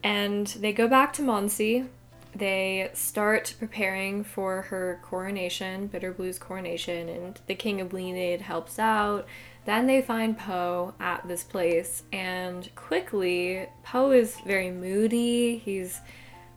And 0.03 0.47
they 0.47 0.73
go 0.73 0.87
back 0.87 1.13
to 1.13 1.21
Monsea. 1.21 1.87
They 2.35 2.89
start 2.93 3.53
preparing 3.59 4.23
for 4.23 4.63
her 4.63 4.99
coronation, 5.03 5.87
Bitterblue's 5.87 6.39
coronation, 6.39 7.07
and 7.07 7.39
the 7.45 7.53
King 7.53 7.79
of 7.79 7.93
Lienid 7.93 8.41
helps 8.41 8.79
out. 8.79 9.27
Then 9.65 9.85
they 9.85 10.01
find 10.01 10.37
Po 10.37 10.93
at 10.99 11.27
this 11.27 11.43
place, 11.43 12.03
and 12.11 12.73
quickly, 12.75 13.67
Po 13.83 14.11
is 14.11 14.37
very 14.45 14.71
moody. 14.71 15.57
He's 15.57 16.01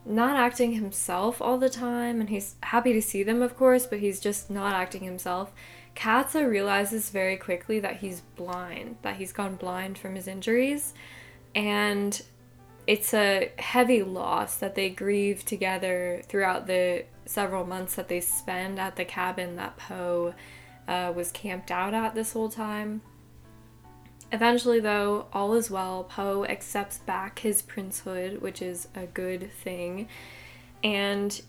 not 0.06 0.36
acting 0.36 0.72
himself 0.72 1.42
all 1.42 1.58
the 1.58 1.68
time, 1.68 2.20
and 2.20 2.30
he's 2.30 2.56
happy 2.62 2.94
to 2.94 3.02
see 3.02 3.22
them, 3.22 3.42
of 3.42 3.56
course, 3.56 3.86
but 3.86 4.00
he's 4.00 4.18
just 4.18 4.50
not 4.50 4.72
acting 4.72 5.04
himself. 5.04 5.52
Katsa 5.96 6.48
realizes 6.48 7.10
very 7.10 7.36
quickly 7.36 7.80
that 7.80 7.96
he's 7.96 8.20
blind, 8.36 8.96
that 9.02 9.16
he's 9.16 9.32
gone 9.32 9.56
blind 9.56 9.98
from 9.98 10.14
his 10.14 10.28
injuries, 10.28 10.92
and 11.54 12.22
it's 12.86 13.14
a 13.14 13.50
heavy 13.58 14.02
loss 14.02 14.58
that 14.58 14.74
they 14.74 14.90
grieve 14.90 15.44
together 15.44 16.22
throughout 16.28 16.66
the 16.66 17.04
several 17.24 17.66
months 17.66 17.96
that 17.96 18.08
they 18.08 18.20
spend 18.20 18.78
at 18.78 18.96
the 18.96 19.04
cabin 19.04 19.56
that 19.56 19.76
Po 19.76 20.34
uh, 20.86 21.12
was 21.16 21.32
camped 21.32 21.70
out 21.70 21.94
at 21.94 22.14
this 22.14 22.34
whole 22.34 22.50
time. 22.50 23.00
Eventually, 24.30 24.80
though, 24.80 25.26
all 25.32 25.54
is 25.54 25.70
well. 25.70 26.04
Po 26.04 26.44
accepts 26.44 26.98
back 26.98 27.38
his 27.40 27.62
princehood, 27.62 28.40
which 28.40 28.60
is 28.60 28.86
a 28.94 29.06
good 29.06 29.50
thing, 29.50 30.08
and 30.84 31.40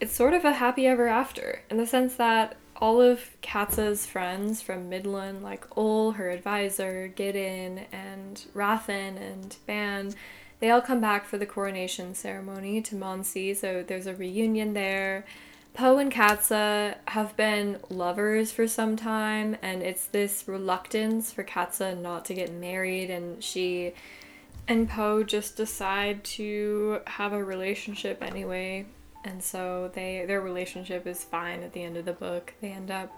it's 0.00 0.14
sort 0.14 0.34
of 0.34 0.44
a 0.44 0.52
happy 0.52 0.86
ever 0.86 1.08
after 1.08 1.60
in 1.70 1.76
the 1.76 1.86
sense 1.86 2.16
that 2.16 2.56
all 2.78 3.00
of 3.00 3.36
Katsa's 3.42 4.06
friends 4.06 4.62
from 4.62 4.88
Midland, 4.88 5.42
like 5.42 5.66
Oll, 5.76 6.12
her 6.12 6.30
advisor, 6.30 7.08
Gideon, 7.08 7.86
and 7.92 8.44
Raffin 8.54 9.16
and 9.16 9.56
Bann, 9.66 10.14
they 10.60 10.70
all 10.70 10.80
come 10.80 11.00
back 11.00 11.24
for 11.24 11.38
the 11.38 11.46
coronation 11.46 12.14
ceremony 12.14 12.80
to 12.82 12.94
Monsea, 12.94 13.56
so 13.56 13.84
there's 13.86 14.06
a 14.06 14.14
reunion 14.14 14.74
there. 14.74 15.24
Po 15.74 15.98
and 15.98 16.12
Katsa 16.12 16.96
have 17.08 17.36
been 17.36 17.78
lovers 17.88 18.50
for 18.50 18.66
some 18.66 18.96
time, 18.96 19.56
and 19.62 19.82
it's 19.82 20.06
this 20.06 20.44
reluctance 20.46 21.32
for 21.32 21.44
Katsa 21.44 22.00
not 22.00 22.24
to 22.26 22.34
get 22.34 22.52
married, 22.52 23.10
and 23.10 23.42
she 23.42 23.92
and 24.66 24.88
Po 24.88 25.22
just 25.22 25.56
decide 25.56 26.24
to 26.24 27.00
have 27.06 27.32
a 27.32 27.42
relationship 27.42 28.22
anyway 28.22 28.86
and 29.24 29.42
so 29.42 29.90
they 29.94 30.24
their 30.26 30.40
relationship 30.40 31.06
is 31.06 31.24
fine 31.24 31.62
at 31.62 31.72
the 31.72 31.82
end 31.82 31.96
of 31.96 32.04
the 32.04 32.12
book. 32.12 32.54
They 32.60 32.70
end 32.70 32.90
up 32.90 33.12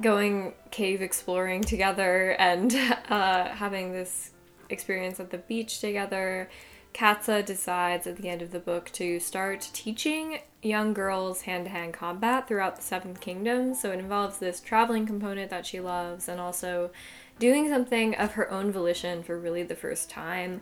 going 0.00 0.54
cave 0.70 1.02
exploring 1.02 1.62
together 1.62 2.30
and 2.38 2.74
uh, 3.08 3.48
having 3.48 3.92
this 3.92 4.32
experience 4.70 5.18
at 5.20 5.30
the 5.30 5.38
beach 5.38 5.80
together. 5.80 6.48
Katsa 6.94 7.44
decides 7.44 8.06
at 8.06 8.16
the 8.16 8.28
end 8.28 8.42
of 8.42 8.50
the 8.50 8.58
book 8.58 8.90
to 8.92 9.20
start 9.20 9.68
teaching 9.72 10.40
young 10.62 10.92
girls 10.92 11.42
hand 11.42 11.66
to 11.66 11.70
hand 11.70 11.94
combat 11.94 12.48
throughout 12.48 12.76
the 12.76 12.82
seventh 12.82 13.20
kingdom 13.20 13.74
So 13.74 13.92
it 13.92 14.00
involves 14.00 14.38
this 14.38 14.60
traveling 14.60 15.06
component 15.06 15.50
that 15.50 15.66
she 15.66 15.80
loves 15.80 16.28
and 16.28 16.40
also 16.40 16.90
doing 17.38 17.68
something 17.68 18.14
of 18.16 18.32
her 18.32 18.50
own 18.50 18.72
volition 18.72 19.22
for 19.22 19.38
really 19.38 19.62
the 19.62 19.76
first 19.76 20.10
time. 20.10 20.60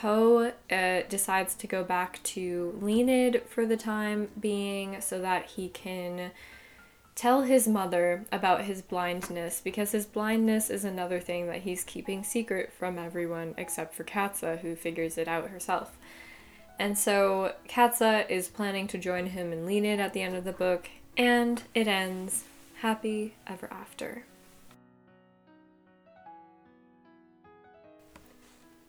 Po 0.00 0.52
uh, 0.70 1.00
decides 1.08 1.56
to 1.56 1.66
go 1.66 1.82
back 1.82 2.22
to 2.22 2.78
Lienid 2.80 3.42
for 3.48 3.66
the 3.66 3.76
time 3.76 4.28
being 4.38 5.00
so 5.00 5.20
that 5.20 5.46
he 5.46 5.68
can 5.68 6.30
tell 7.16 7.42
his 7.42 7.66
mother 7.66 8.24
about 8.30 8.62
his 8.62 8.80
blindness 8.80 9.60
because 9.60 9.90
his 9.90 10.06
blindness 10.06 10.70
is 10.70 10.84
another 10.84 11.18
thing 11.18 11.48
that 11.48 11.62
he's 11.62 11.82
keeping 11.82 12.22
secret 12.22 12.72
from 12.72 12.96
everyone 12.96 13.54
except 13.58 13.92
for 13.92 14.04
Katsa, 14.04 14.60
who 14.60 14.76
figures 14.76 15.18
it 15.18 15.26
out 15.26 15.48
herself. 15.48 15.98
And 16.78 16.96
so 16.96 17.54
Katsa 17.68 18.30
is 18.30 18.46
planning 18.46 18.86
to 18.88 18.98
join 18.98 19.26
him 19.26 19.52
in 19.52 19.66
Lienid 19.66 19.98
at 19.98 20.12
the 20.12 20.22
end 20.22 20.36
of 20.36 20.44
the 20.44 20.52
book, 20.52 20.88
and 21.16 21.60
it 21.74 21.88
ends 21.88 22.44
happy 22.82 23.34
ever 23.48 23.68
after. 23.72 24.22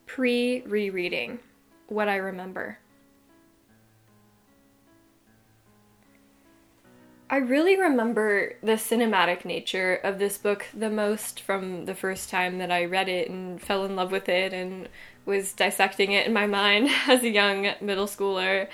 Pre 0.09 0.63
rereading 0.65 1.37
what 1.87 2.09
I 2.09 2.15
remember. 2.15 2.79
I 7.29 7.37
really 7.37 7.79
remember 7.79 8.53
the 8.63 8.71
cinematic 8.71 9.45
nature 9.45 9.99
of 10.03 10.17
this 10.17 10.39
book 10.39 10.65
the 10.73 10.89
most 10.89 11.39
from 11.39 11.85
the 11.85 11.93
first 11.93 12.31
time 12.31 12.57
that 12.57 12.71
I 12.71 12.85
read 12.85 13.07
it 13.07 13.29
and 13.29 13.61
fell 13.61 13.85
in 13.85 13.95
love 13.95 14.11
with 14.11 14.27
it 14.27 14.51
and 14.51 14.89
was 15.27 15.53
dissecting 15.53 16.11
it 16.11 16.25
in 16.25 16.33
my 16.33 16.47
mind 16.47 16.89
as 17.07 17.21
a 17.21 17.29
young 17.29 17.75
middle 17.79 18.07
schooler. 18.07 18.67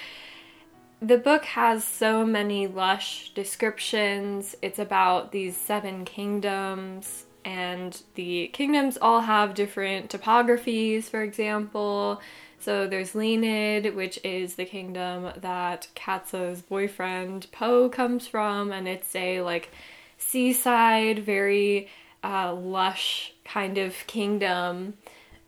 The 1.01 1.17
book 1.17 1.43
has 1.43 1.83
so 1.83 2.25
many 2.25 2.65
lush 2.65 3.31
descriptions. 3.33 4.55
It's 4.61 4.79
about 4.79 5.33
these 5.33 5.57
seven 5.57 6.05
kingdoms 6.05 7.25
and 7.45 8.01
the 8.15 8.47
kingdoms 8.47 8.97
all 8.99 9.21
have 9.21 9.53
different 9.53 10.09
topographies, 10.09 11.03
for 11.03 11.21
example. 11.21 12.19
So 12.59 12.87
there's 12.87 13.13
Lienid, 13.13 13.93
which 13.93 14.19
is 14.23 14.55
the 14.55 14.65
kingdom 14.65 15.31
that 15.37 15.87
Katsa's 15.93 16.63
boyfriend 16.63 17.45
Po 17.51 17.87
comes 17.87 18.27
from, 18.27 18.71
and 18.71 18.87
it's 18.87 19.15
a 19.15 19.41
like 19.41 19.69
seaside, 20.17 21.19
very 21.19 21.87
uh, 22.23 22.53
lush 22.55 23.33
kind 23.45 23.77
of 23.77 23.95
kingdom. 24.07 24.95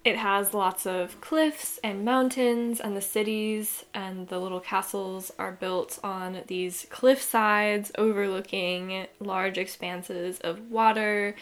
It 0.05 0.17
has 0.17 0.53
lots 0.53 0.86
of 0.86 1.19
cliffs 1.19 1.79
and 1.83 2.05
mountains, 2.05 2.79
and 2.79 2.95
the 2.95 3.01
cities 3.01 3.83
and 3.95 4.27
the 4.27 4.39
little 4.39 4.60
castles 4.60 5.31
are 5.39 5.51
built 5.51 5.99
on 6.03 6.43
these 6.45 6.86
cliff 6.91 7.21
sides 7.21 7.91
overlooking 7.97 9.07
large 9.19 9.57
expanses 9.57 10.39
of 10.41 10.69
water 10.69 11.36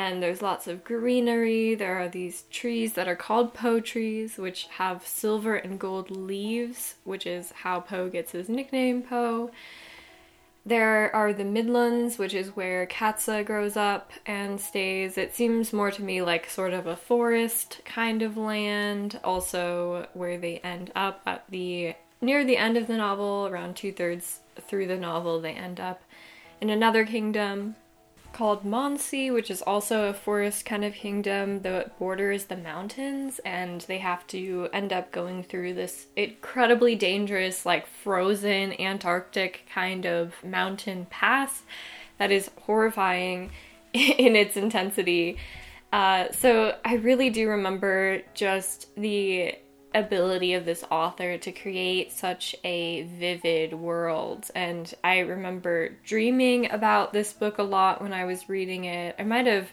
and 0.00 0.22
there's 0.22 0.40
lots 0.40 0.66
of 0.66 0.82
greenery. 0.82 1.74
There 1.74 2.00
are 2.00 2.08
these 2.08 2.44
trees 2.50 2.94
that 2.94 3.06
are 3.06 3.16
called 3.16 3.52
Po 3.52 3.80
trees, 3.80 4.38
which 4.38 4.66
have 4.78 5.06
silver 5.06 5.56
and 5.56 5.78
gold 5.78 6.10
leaves, 6.10 6.94
which 7.04 7.26
is 7.26 7.52
how 7.64 7.80
Po 7.80 8.08
gets 8.08 8.32
his 8.32 8.48
nickname 8.48 9.02
Po. 9.02 9.50
There 10.64 11.14
are 11.14 11.34
the 11.34 11.44
Midlands, 11.44 12.16
which 12.16 12.32
is 12.32 12.56
where 12.56 12.86
Katsa 12.86 13.44
grows 13.44 13.76
up 13.76 14.10
and 14.24 14.58
stays. 14.58 15.18
It 15.18 15.34
seems 15.34 15.70
more 15.70 15.90
to 15.90 16.02
me 16.02 16.22
like 16.22 16.48
sort 16.48 16.72
of 16.72 16.86
a 16.86 16.96
forest 16.96 17.82
kind 17.84 18.22
of 18.22 18.38
land. 18.38 19.20
Also, 19.22 20.08
where 20.14 20.38
they 20.38 20.60
end 20.60 20.90
up 20.96 21.20
at 21.26 21.44
the 21.50 21.94
near 22.22 22.42
the 22.42 22.56
end 22.56 22.78
of 22.78 22.86
the 22.86 22.96
novel, 22.96 23.48
around 23.50 23.76
two 23.76 23.92
thirds 23.92 24.40
through 24.66 24.86
the 24.86 24.96
novel, 24.96 25.42
they 25.42 25.52
end 25.52 25.78
up 25.78 26.00
in 26.58 26.70
another 26.70 27.04
kingdom 27.04 27.76
called 28.32 28.64
Monsea, 28.64 29.32
which 29.32 29.50
is 29.50 29.62
also 29.62 30.08
a 30.08 30.14
forest 30.14 30.64
kind 30.64 30.84
of 30.84 30.94
kingdom, 30.94 31.62
though 31.62 31.78
it 31.78 31.98
borders 31.98 32.44
the 32.44 32.56
mountains, 32.56 33.40
and 33.44 33.82
they 33.82 33.98
have 33.98 34.26
to 34.28 34.68
end 34.72 34.92
up 34.92 35.10
going 35.10 35.42
through 35.42 35.74
this 35.74 36.06
incredibly 36.16 36.94
dangerous, 36.94 37.66
like 37.66 37.86
frozen 37.86 38.80
Antarctic 38.80 39.66
kind 39.72 40.06
of 40.06 40.42
mountain 40.44 41.06
pass 41.10 41.62
that 42.18 42.30
is 42.30 42.50
horrifying 42.62 43.50
in 43.92 44.36
its 44.36 44.56
intensity. 44.56 45.36
Uh, 45.92 46.30
so 46.30 46.76
I 46.84 46.94
really 46.94 47.30
do 47.30 47.48
remember 47.48 48.22
just 48.34 48.94
the 48.96 49.54
ability 49.94 50.54
of 50.54 50.64
this 50.64 50.84
author 50.90 51.36
to 51.38 51.52
create 51.52 52.12
such 52.12 52.54
a 52.64 53.02
vivid 53.02 53.74
world. 53.74 54.50
And 54.54 54.92
I 55.02 55.20
remember 55.20 55.90
dreaming 56.04 56.70
about 56.70 57.12
this 57.12 57.32
book 57.32 57.58
a 57.58 57.62
lot 57.62 58.00
when 58.00 58.12
I 58.12 58.24
was 58.24 58.48
reading 58.48 58.84
it. 58.84 59.16
I 59.18 59.24
might 59.24 59.46
have 59.46 59.70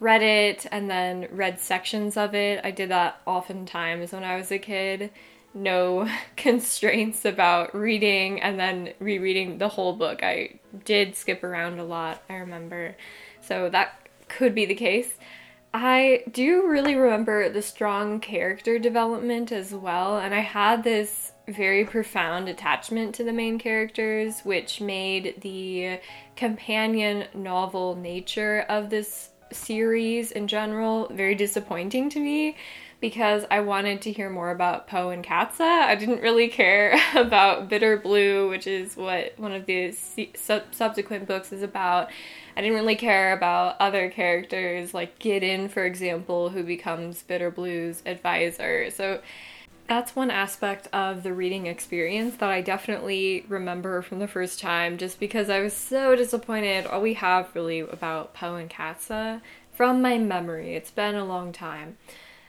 read 0.00 0.22
it 0.22 0.66
and 0.70 0.90
then 0.90 1.28
read 1.30 1.60
sections 1.60 2.16
of 2.16 2.34
it. 2.34 2.60
I 2.64 2.70
did 2.70 2.90
that 2.90 3.20
oftentimes 3.26 4.12
when 4.12 4.24
I 4.24 4.36
was 4.36 4.50
a 4.50 4.58
kid. 4.58 5.10
No 5.54 6.08
constraints 6.36 7.24
about 7.24 7.74
reading 7.74 8.42
and 8.42 8.58
then 8.58 8.92
rereading 8.98 9.58
the 9.58 9.68
whole 9.68 9.94
book. 9.94 10.22
I 10.22 10.58
did 10.84 11.14
skip 11.16 11.44
around 11.44 11.78
a 11.78 11.84
lot, 11.84 12.22
I 12.28 12.34
remember. 12.34 12.96
So 13.40 13.68
that 13.70 14.08
could 14.28 14.54
be 14.54 14.66
the 14.66 14.74
case. 14.74 15.14
I 15.76 16.22
do 16.30 16.68
really 16.68 16.94
remember 16.94 17.48
the 17.48 17.60
strong 17.60 18.20
character 18.20 18.78
development 18.78 19.50
as 19.50 19.74
well, 19.74 20.18
and 20.18 20.32
I 20.32 20.38
had 20.38 20.84
this 20.84 21.32
very 21.48 21.84
profound 21.84 22.48
attachment 22.48 23.16
to 23.16 23.24
the 23.24 23.32
main 23.32 23.58
characters, 23.58 24.42
which 24.42 24.80
made 24.80 25.40
the 25.40 25.98
companion 26.36 27.26
novel 27.34 27.96
nature 27.96 28.64
of 28.68 28.90
this 28.90 29.30
series 29.54 30.32
in 30.32 30.48
general 30.48 31.08
very 31.10 31.34
disappointing 31.34 32.10
to 32.10 32.20
me 32.20 32.56
because 33.00 33.44
I 33.50 33.60
wanted 33.60 34.00
to 34.02 34.12
hear 34.12 34.30
more 34.30 34.50
about 34.50 34.86
Po 34.86 35.10
and 35.10 35.22
Katsa. 35.22 35.60
I 35.60 35.94
didn't 35.94 36.22
really 36.22 36.48
care 36.48 36.98
about 37.14 37.68
Bitterblue, 37.68 38.48
which 38.48 38.66
is 38.66 38.96
what 38.96 39.34
one 39.38 39.52
of 39.52 39.66
the 39.66 39.92
subsequent 39.92 41.26
books 41.28 41.52
is 41.52 41.62
about. 41.62 42.08
I 42.56 42.60
didn't 42.62 42.76
really 42.76 42.96
care 42.96 43.32
about 43.32 43.76
other 43.80 44.08
characters 44.08 44.94
like 44.94 45.18
Gideon, 45.18 45.68
for 45.68 45.84
example, 45.84 46.48
who 46.48 46.62
becomes 46.62 47.22
Bitterblue's 47.28 48.02
advisor. 48.06 48.90
So 48.90 49.20
that's 49.86 50.16
one 50.16 50.30
aspect 50.30 50.88
of 50.92 51.22
the 51.22 51.32
reading 51.32 51.66
experience 51.66 52.36
that 52.36 52.50
I 52.50 52.60
definitely 52.62 53.44
remember 53.48 54.00
from 54.00 54.18
the 54.18 54.28
first 54.28 54.58
time 54.58 54.96
just 54.96 55.20
because 55.20 55.50
I 55.50 55.60
was 55.60 55.74
so 55.74 56.16
disappointed. 56.16 56.86
All 56.86 57.02
we 57.02 57.14
have 57.14 57.54
really 57.54 57.80
about 57.80 58.34
Po 58.34 58.56
and 58.56 58.70
Katsa 58.70 59.42
from 59.72 60.00
my 60.00 60.18
memory, 60.18 60.74
it's 60.74 60.90
been 60.90 61.14
a 61.14 61.24
long 61.24 61.52
time, 61.52 61.98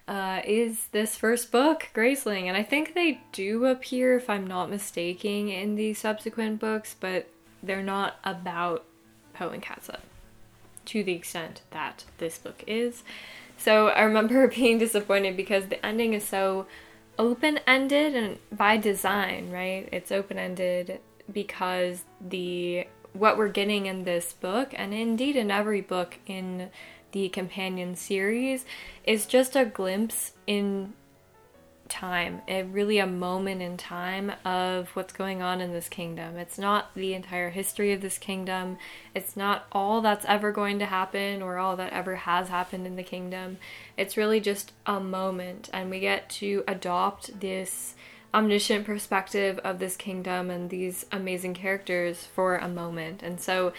uh, 0.08 0.41
is 0.45 0.88
this 0.91 1.17
first 1.17 1.52
book, 1.52 1.89
Graceling. 1.93 2.48
And 2.48 2.56
I 2.56 2.63
think 2.63 2.93
they 2.93 3.21
do 3.32 3.65
appear, 3.65 4.15
if 4.15 4.30
I'm 4.30 4.48
not 4.48 4.69
mistaken, 4.69 5.50
in 5.50 5.76
the 5.76 5.93
subsequent 5.93 6.60
books, 6.60 6.95
but 7.00 7.28
they're 7.62 7.84
not 7.84 8.15
about 8.24 8.86
Po 9.34 9.50
and 9.50 9.62
Katsa 9.62 10.00
to 10.86 11.04
the 11.04 11.13
extent 11.13 11.62
that 11.71 12.06
this 12.19 12.38
book 12.38 12.63
is. 12.67 13.04
So 13.58 13.89
I 13.89 14.04
remember 14.04 14.48
being 14.56 14.78
disappointed 14.78 15.36
because 15.36 15.65
the 15.65 15.84
ending 15.86 16.13
is 16.13 16.24
so 16.24 16.67
open 17.17 17.60
ended 17.67 18.15
and 18.15 18.39
by 18.51 18.78
design, 18.78 19.51
right? 19.51 19.88
It's 19.91 20.12
open 20.12 20.38
ended 20.38 20.99
because 21.32 22.04
the 22.21 22.88
what 23.13 23.38
we're 23.38 23.47
getting 23.49 23.86
in 23.86 24.04
this 24.04 24.34
book 24.34 24.73
and 24.75 24.93
indeed 24.93 25.36
in 25.36 25.49
every 25.49 25.82
book 25.82 26.17
in 26.28 26.69
the 27.13 27.30
companion 27.30 27.95
series 27.95 28.65
is 29.06 29.25
just 29.25 29.56
a 29.56 29.63
glimpse 29.63 30.34
in 30.45 30.93
time, 31.88 32.41
a, 32.48 32.63
really 32.63 32.98
a 32.98 33.08
moment 33.08 33.62
in 33.62 33.78
time 33.78 34.32
of 34.43 34.89
what's 34.95 35.13
going 35.13 35.41
on 35.41 35.62
in 35.62 35.71
this 35.71 35.88
kingdom. 35.88 36.38
It's 36.38 36.58
not 36.58 36.93
the 36.95 37.13
entire 37.13 37.50
history 37.50 37.93
of 37.93 38.02
this 38.02 38.17
kingdom. 38.17 38.78
It's 39.13 39.38
not 39.38 39.67
all 39.71 40.02
that's 40.02 40.26
ever 40.26 40.52
going 40.52 40.80
to 40.80 40.86
happen 40.86 41.41
or 41.41 41.58
all 41.58 41.76
that 41.78 41.93
ever 41.93 42.15
has 42.15 42.50
happened 42.50 42.88
in 42.88 42.95
the 42.95 43.04
kingdom. 43.04 43.58
It's 43.98 44.17
really 44.17 44.39
just 44.39 44.71
a 44.86 45.00
moment, 45.00 45.69
and 45.74 45.89
we 45.89 46.00
get 46.00 46.30
to 46.32 46.63
adopt 46.67 47.39
this 47.39 47.95
omniscient 48.34 48.86
perspective 48.86 49.60
of 49.60 49.80
this 49.80 49.95
kingdom 49.95 50.50
and 50.50 50.69
these 50.69 51.06
amazing 51.12 51.54
characters 51.54 52.26
for 52.26 52.58
a 52.58 52.67
moment. 52.67 53.24
And 53.24 53.39
so 53.39 53.71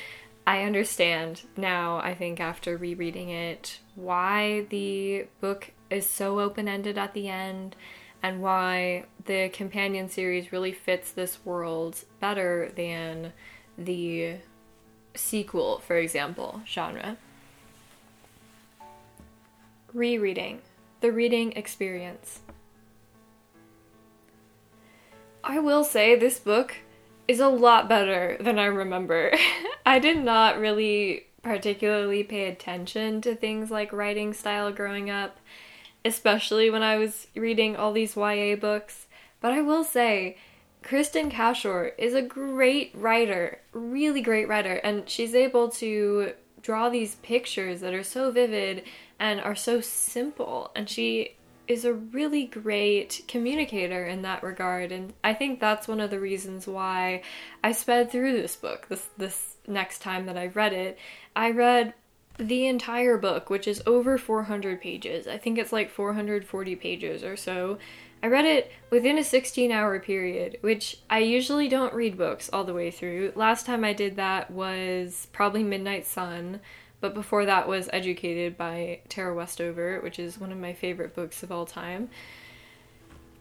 I 0.47 0.63
understand 0.63 1.43
now, 1.57 1.97
I 1.97 2.15
think, 2.15 2.39
after 2.39 2.77
rereading 2.77 3.31
it, 3.31 3.81
why 3.97 4.67
the 4.71 5.27
book 5.41 5.73
is 5.91 6.09
so 6.09 6.39
open 6.39 6.69
ended 6.69 6.97
at 6.97 7.15
the 7.15 7.29
end 7.29 7.75
and 8.23 8.41
why 8.41 9.07
the 9.25 9.49
companion 9.49 10.09
series 10.09 10.53
really 10.53 10.73
fits 10.73 11.11
this 11.11 11.45
world 11.45 12.05
better 12.21 12.71
than 12.77 13.33
the 13.77 14.37
sequel, 15.15 15.81
for 15.81 15.97
example, 15.97 16.63
genre. 16.67 17.17
Rereading 19.93 20.61
the 21.01 21.13
reading 21.13 21.53
experience. 21.53 22.41
I 25.45 25.59
will 25.59 25.85
say 25.85 26.17
this 26.17 26.39
book 26.39 26.77
is 27.29 27.41
a 27.41 27.49
lot 27.49 27.89
better 27.89 28.37
than 28.41 28.59
I 28.59 28.67
remember. 28.67 29.33
I 29.87 29.99
did 29.99 30.19
not 30.19 30.59
really 30.59 31.27
particularly 31.43 32.25
pay 32.25 32.49
attention 32.49 33.21
to 33.21 33.35
things 33.35 33.71
like 33.71 33.93
writing 33.93 34.33
style 34.33 34.73
growing 34.73 35.11
up 35.11 35.39
especially 36.07 36.71
when 36.71 36.83
I 36.85 36.97
was 36.99 37.27
reading 37.35 37.77
all 37.77 37.93
these 37.93 38.17
YA 38.17 38.55
books. 38.55 39.07
But 39.41 39.53
I 39.53 39.61
will 39.61 39.85
say, 39.85 40.37
Kristen 40.83 41.31
Cashore 41.31 41.93
is 41.99 42.15
a 42.15 42.23
great 42.23 42.93
writer, 42.95 43.61
really 43.73 44.23
great 44.23 44.49
writer, 44.49 44.75
and 44.85 45.09
she's 45.09 45.35
able 45.35 45.69
to 45.71 46.33
draw 46.63 46.89
these 46.89 47.17
pictures 47.17 47.81
that 47.81 47.93
are 47.93 48.05
so 48.05 48.31
vivid 48.31 48.85
and 49.19 49.41
are 49.41 49.57
so 49.57 49.81
simple. 49.81 50.71
And 50.77 50.89
she 50.89 51.36
is 51.69 51.85
a 51.85 51.93
really 51.93 52.45
great 52.45 53.23
communicator 53.27 54.05
in 54.05 54.23
that 54.23 54.43
regard 54.43 54.93
and 54.93 55.13
I 55.25 55.35
think 55.35 55.61
that's 55.61 55.89
one 55.89 56.01
of 56.01 56.11
the 56.11 56.21
reasons 56.21 56.67
why 56.67 57.23
I 57.65 57.73
sped 57.73 58.11
through 58.11 58.33
this 58.33 58.57
book 58.57 58.87
this 58.89 59.09
this 59.17 59.57
next 59.69 60.01
time 60.01 60.27
that 60.27 60.39
I 60.39 60.47
read 60.49 60.73
it. 60.73 60.99
I 61.35 61.51
read 61.51 61.95
the 62.39 62.67
entire 62.67 63.17
book, 63.17 63.49
which 63.49 63.67
is 63.67 63.83
over 63.87 64.19
400 64.19 64.81
pages. 64.81 65.27
I 65.27 65.39
think 65.39 65.59
it's 65.59 65.73
like 65.73 65.91
440 65.91 66.77
pages 66.77 67.25
or 67.25 67.37
so. 67.37 67.79
I 68.23 68.29
read 68.29 68.45
it 68.45 68.73
within 68.91 69.19
a 69.19 69.25
16 69.25 69.71
hour 69.71 69.99
period, 70.01 70.59
which 70.61 70.99
I 71.09 71.21
usually 71.21 71.69
don't 71.69 71.95
read 71.95 72.17
books 72.17 72.51
all 72.53 72.65
the 72.65 72.75
way 72.75 72.91
through. 72.91 73.33
Last 73.35 73.67
time 73.67 73.85
I 73.85 73.93
did 73.93 74.17
that 74.17 74.51
was 74.51 75.29
probably 75.33 75.63
Midnight 75.63 76.07
Sun, 76.07 76.61
but 77.01 77.15
before 77.15 77.45
that 77.45 77.69
was 77.69 77.89
Educated 77.93 78.57
by 78.57 79.01
Tara 79.09 79.35
Westover, 79.35 80.01
which 80.01 80.19
is 80.19 80.39
one 80.39 80.53
of 80.53 80.59
my 80.59 80.73
favorite 80.73 81.15
books 81.15 81.43
of 81.43 81.53
all 81.53 81.67
time. 81.67 82.09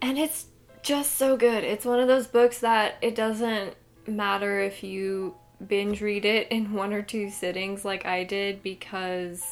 And 0.02 0.18
it's 0.18 0.46
just 0.84 1.18
so 1.18 1.36
good. 1.38 1.64
It's 1.64 1.86
one 1.86 2.00
of 2.00 2.08
those 2.08 2.28
books 2.28 2.60
that 2.60 2.96
it 3.02 3.16
doesn't 3.16 3.76
matter 4.08 4.60
if 4.60 4.84
you 4.84 5.36
binge 5.66 6.02
read 6.02 6.26
it 6.26 6.48
in 6.52 6.74
one 6.74 6.94
or 6.94 7.02
two 7.02 7.30
sittings 7.30 7.86
like 7.86 8.06
I 8.06 8.24
did 8.24 8.62
because 8.62 9.44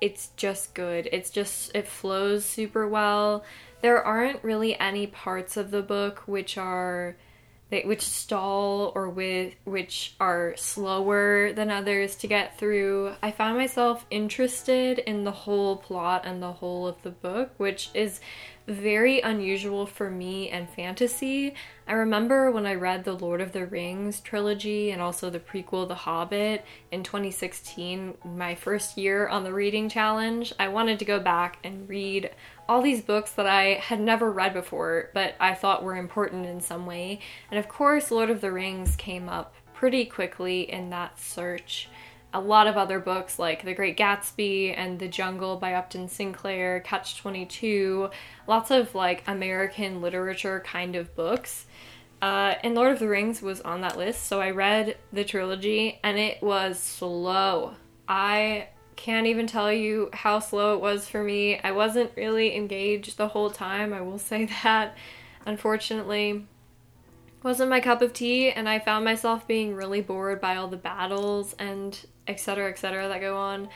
it's 0.00 0.30
just 0.36 0.74
good. 0.74 1.08
It's 1.12 1.30
just, 1.30 1.74
it 1.74 1.86
flows 1.86 2.44
super 2.44 2.88
well. 2.88 3.44
There 3.82 4.02
aren't 4.02 4.42
really 4.42 4.78
any 4.80 5.06
parts 5.06 5.56
of 5.56 5.70
the 5.70 5.82
book 5.82 6.22
which 6.26 6.58
are 6.58 7.16
which 7.70 8.02
stall 8.02 8.92
or 8.94 9.08
with 9.08 9.54
which 9.64 10.14
are 10.20 10.54
slower 10.56 11.52
than 11.52 11.70
others 11.70 12.14
to 12.16 12.26
get 12.26 12.58
through. 12.58 13.14
I 13.22 13.30
found 13.30 13.56
myself 13.56 14.06
interested 14.10 14.98
in 15.00 15.24
the 15.24 15.32
whole 15.32 15.76
plot 15.76 16.22
and 16.24 16.42
the 16.42 16.52
whole 16.52 16.86
of 16.86 17.02
the 17.02 17.10
book, 17.10 17.50
which 17.56 17.90
is 17.94 18.20
very 18.66 19.20
unusual 19.20 19.86
for 19.86 20.10
me 20.10 20.48
and 20.48 20.68
fantasy. 20.70 21.54
I 21.86 21.92
remember 21.92 22.50
when 22.50 22.64
I 22.64 22.74
read 22.74 23.04
the 23.04 23.12
Lord 23.12 23.40
of 23.40 23.52
the 23.52 23.66
Rings 23.66 24.20
trilogy 24.20 24.90
and 24.90 25.02
also 25.02 25.28
the 25.28 25.38
prequel 25.38 25.86
The 25.86 25.94
Hobbit 25.94 26.64
in 26.90 27.02
2016, 27.02 28.14
my 28.24 28.54
first 28.54 28.96
year 28.96 29.28
on 29.28 29.44
the 29.44 29.52
reading 29.52 29.88
challenge. 29.88 30.52
I 30.58 30.68
wanted 30.68 30.98
to 31.00 31.04
go 31.04 31.20
back 31.20 31.58
and 31.62 31.88
read 31.88 32.30
all 32.66 32.80
these 32.80 33.02
books 33.02 33.32
that 33.32 33.46
I 33.46 33.74
had 33.74 34.00
never 34.00 34.32
read 34.32 34.54
before, 34.54 35.10
but 35.12 35.34
I 35.38 35.54
thought 35.54 35.82
were 35.82 35.96
important 35.96 36.46
in 36.46 36.60
some 36.62 36.86
way. 36.86 37.20
And 37.50 37.58
of 37.58 37.68
course, 37.68 38.10
Lord 38.10 38.30
of 38.30 38.40
the 38.40 38.52
Rings 38.52 38.96
came 38.96 39.28
up 39.28 39.54
pretty 39.74 40.06
quickly 40.06 40.62
in 40.62 40.88
that 40.88 41.18
search 41.18 41.88
a 42.34 42.40
lot 42.40 42.66
of 42.66 42.76
other 42.76 42.98
books 42.98 43.38
like 43.38 43.64
The 43.64 43.74
Great 43.74 43.96
Gatsby 43.96 44.74
and 44.76 44.98
The 44.98 45.06
Jungle 45.06 45.56
by 45.56 45.74
Upton 45.74 46.08
Sinclair, 46.08 46.80
Catch 46.80 47.18
22, 47.18 48.10
lots 48.48 48.72
of 48.72 48.94
like 48.94 49.22
American 49.28 50.02
literature 50.02 50.60
kind 50.66 50.96
of 50.96 51.14
books. 51.14 51.66
Uh, 52.20 52.56
and 52.64 52.74
Lord 52.74 52.92
of 52.92 52.98
the 52.98 53.08
Rings 53.08 53.40
was 53.40 53.60
on 53.60 53.82
that 53.82 53.96
list, 53.96 54.26
so 54.26 54.40
I 54.40 54.50
read 54.50 54.96
the 55.12 55.24
trilogy 55.24 56.00
and 56.02 56.18
it 56.18 56.42
was 56.42 56.80
slow. 56.80 57.74
I 58.08 58.68
can't 58.96 59.28
even 59.28 59.46
tell 59.46 59.72
you 59.72 60.10
how 60.12 60.40
slow 60.40 60.74
it 60.74 60.80
was 60.80 61.08
for 61.08 61.22
me. 61.22 61.60
I 61.60 61.70
wasn't 61.70 62.10
really 62.16 62.56
engaged 62.56 63.16
the 63.16 63.28
whole 63.28 63.50
time, 63.50 63.92
I 63.92 64.00
will 64.00 64.18
say 64.30 64.46
that, 64.64 64.96
unfortunately 65.46 66.46
wasn't 67.44 67.68
my 67.68 67.78
cup 67.78 68.00
of 68.00 68.14
tea 68.14 68.50
and 68.50 68.66
I 68.66 68.78
found 68.78 69.04
myself 69.04 69.46
being 69.46 69.74
really 69.74 70.00
bored 70.00 70.40
by 70.40 70.56
all 70.56 70.66
the 70.66 70.78
battles 70.78 71.54
and 71.58 72.06
etc 72.28 72.70
etc 72.70 73.08
that 73.08 73.20
go 73.20 73.36
on. 73.36 73.68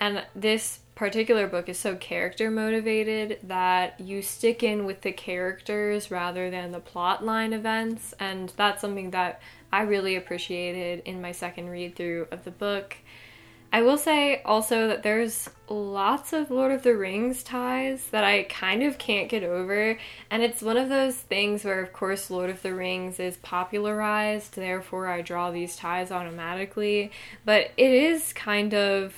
And 0.00 0.24
this 0.34 0.80
particular 0.94 1.46
book 1.46 1.68
is 1.68 1.78
so 1.78 1.96
character 1.96 2.50
motivated 2.50 3.38
that 3.44 3.98
you 4.00 4.22
stick 4.22 4.62
in 4.62 4.84
with 4.84 5.00
the 5.02 5.12
characters 5.12 6.10
rather 6.10 6.50
than 6.50 6.72
the 6.72 6.80
plot 6.80 7.24
line 7.24 7.52
events 7.52 8.14
and 8.20 8.52
that's 8.56 8.80
something 8.80 9.10
that 9.10 9.40
I 9.72 9.82
really 9.82 10.14
appreciated 10.14 11.02
in 11.04 11.20
my 11.20 11.32
second 11.32 11.68
read 11.68 11.96
through 11.96 12.28
of 12.30 12.44
the 12.44 12.52
book. 12.52 12.96
I 13.74 13.82
will 13.82 13.98
say 13.98 14.40
also 14.44 14.86
that 14.86 15.02
there's 15.02 15.50
lots 15.68 16.32
of 16.32 16.48
Lord 16.48 16.70
of 16.70 16.84
the 16.84 16.96
Rings 16.96 17.42
ties 17.42 18.06
that 18.12 18.22
I 18.22 18.44
kind 18.44 18.84
of 18.84 18.98
can't 18.98 19.28
get 19.28 19.42
over, 19.42 19.98
and 20.30 20.44
it's 20.44 20.62
one 20.62 20.76
of 20.76 20.88
those 20.88 21.16
things 21.16 21.64
where, 21.64 21.82
of 21.82 21.92
course, 21.92 22.30
Lord 22.30 22.50
of 22.50 22.62
the 22.62 22.72
Rings 22.72 23.18
is 23.18 23.36
popularized, 23.38 24.54
therefore, 24.54 25.08
I 25.08 25.22
draw 25.22 25.50
these 25.50 25.74
ties 25.74 26.12
automatically. 26.12 27.10
But 27.44 27.72
it 27.76 27.90
is 27.90 28.32
kind 28.32 28.74
of 28.74 29.16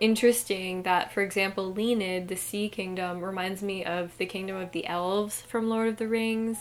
interesting 0.00 0.84
that, 0.84 1.12
for 1.12 1.20
example, 1.20 1.70
Lienid, 1.70 2.28
the 2.28 2.36
Sea 2.36 2.70
Kingdom, 2.70 3.22
reminds 3.22 3.62
me 3.62 3.84
of 3.84 4.16
the 4.16 4.24
Kingdom 4.24 4.56
of 4.56 4.72
the 4.72 4.86
Elves 4.86 5.42
from 5.42 5.68
Lord 5.68 5.88
of 5.88 5.98
the 5.98 6.08
Rings. 6.08 6.56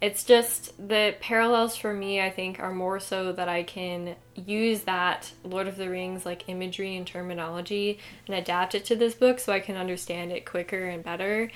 It's 0.00 0.24
just 0.24 0.76
the 0.88 1.14
parallels 1.20 1.74
for 1.74 1.94
me, 1.94 2.20
I 2.20 2.30
think, 2.30 2.60
are 2.60 2.72
more 2.72 3.00
so 3.00 3.32
that 3.32 3.48
I 3.48 3.62
can 3.62 4.16
use 4.34 4.82
that 4.82 5.32
Lord 5.42 5.66
of 5.66 5.76
the 5.76 5.88
Rings 5.88 6.26
like 6.26 6.48
imagery 6.48 6.96
and 6.96 7.06
terminology 7.06 7.98
and 8.26 8.36
adapt 8.36 8.74
it 8.74 8.84
to 8.86 8.96
this 8.96 9.14
book 9.14 9.40
so 9.40 9.52
I 9.52 9.60
can 9.60 9.76
understand 9.76 10.32
it 10.32 10.44
quicker 10.44 10.86
and 10.86 11.02
better. 11.02 11.50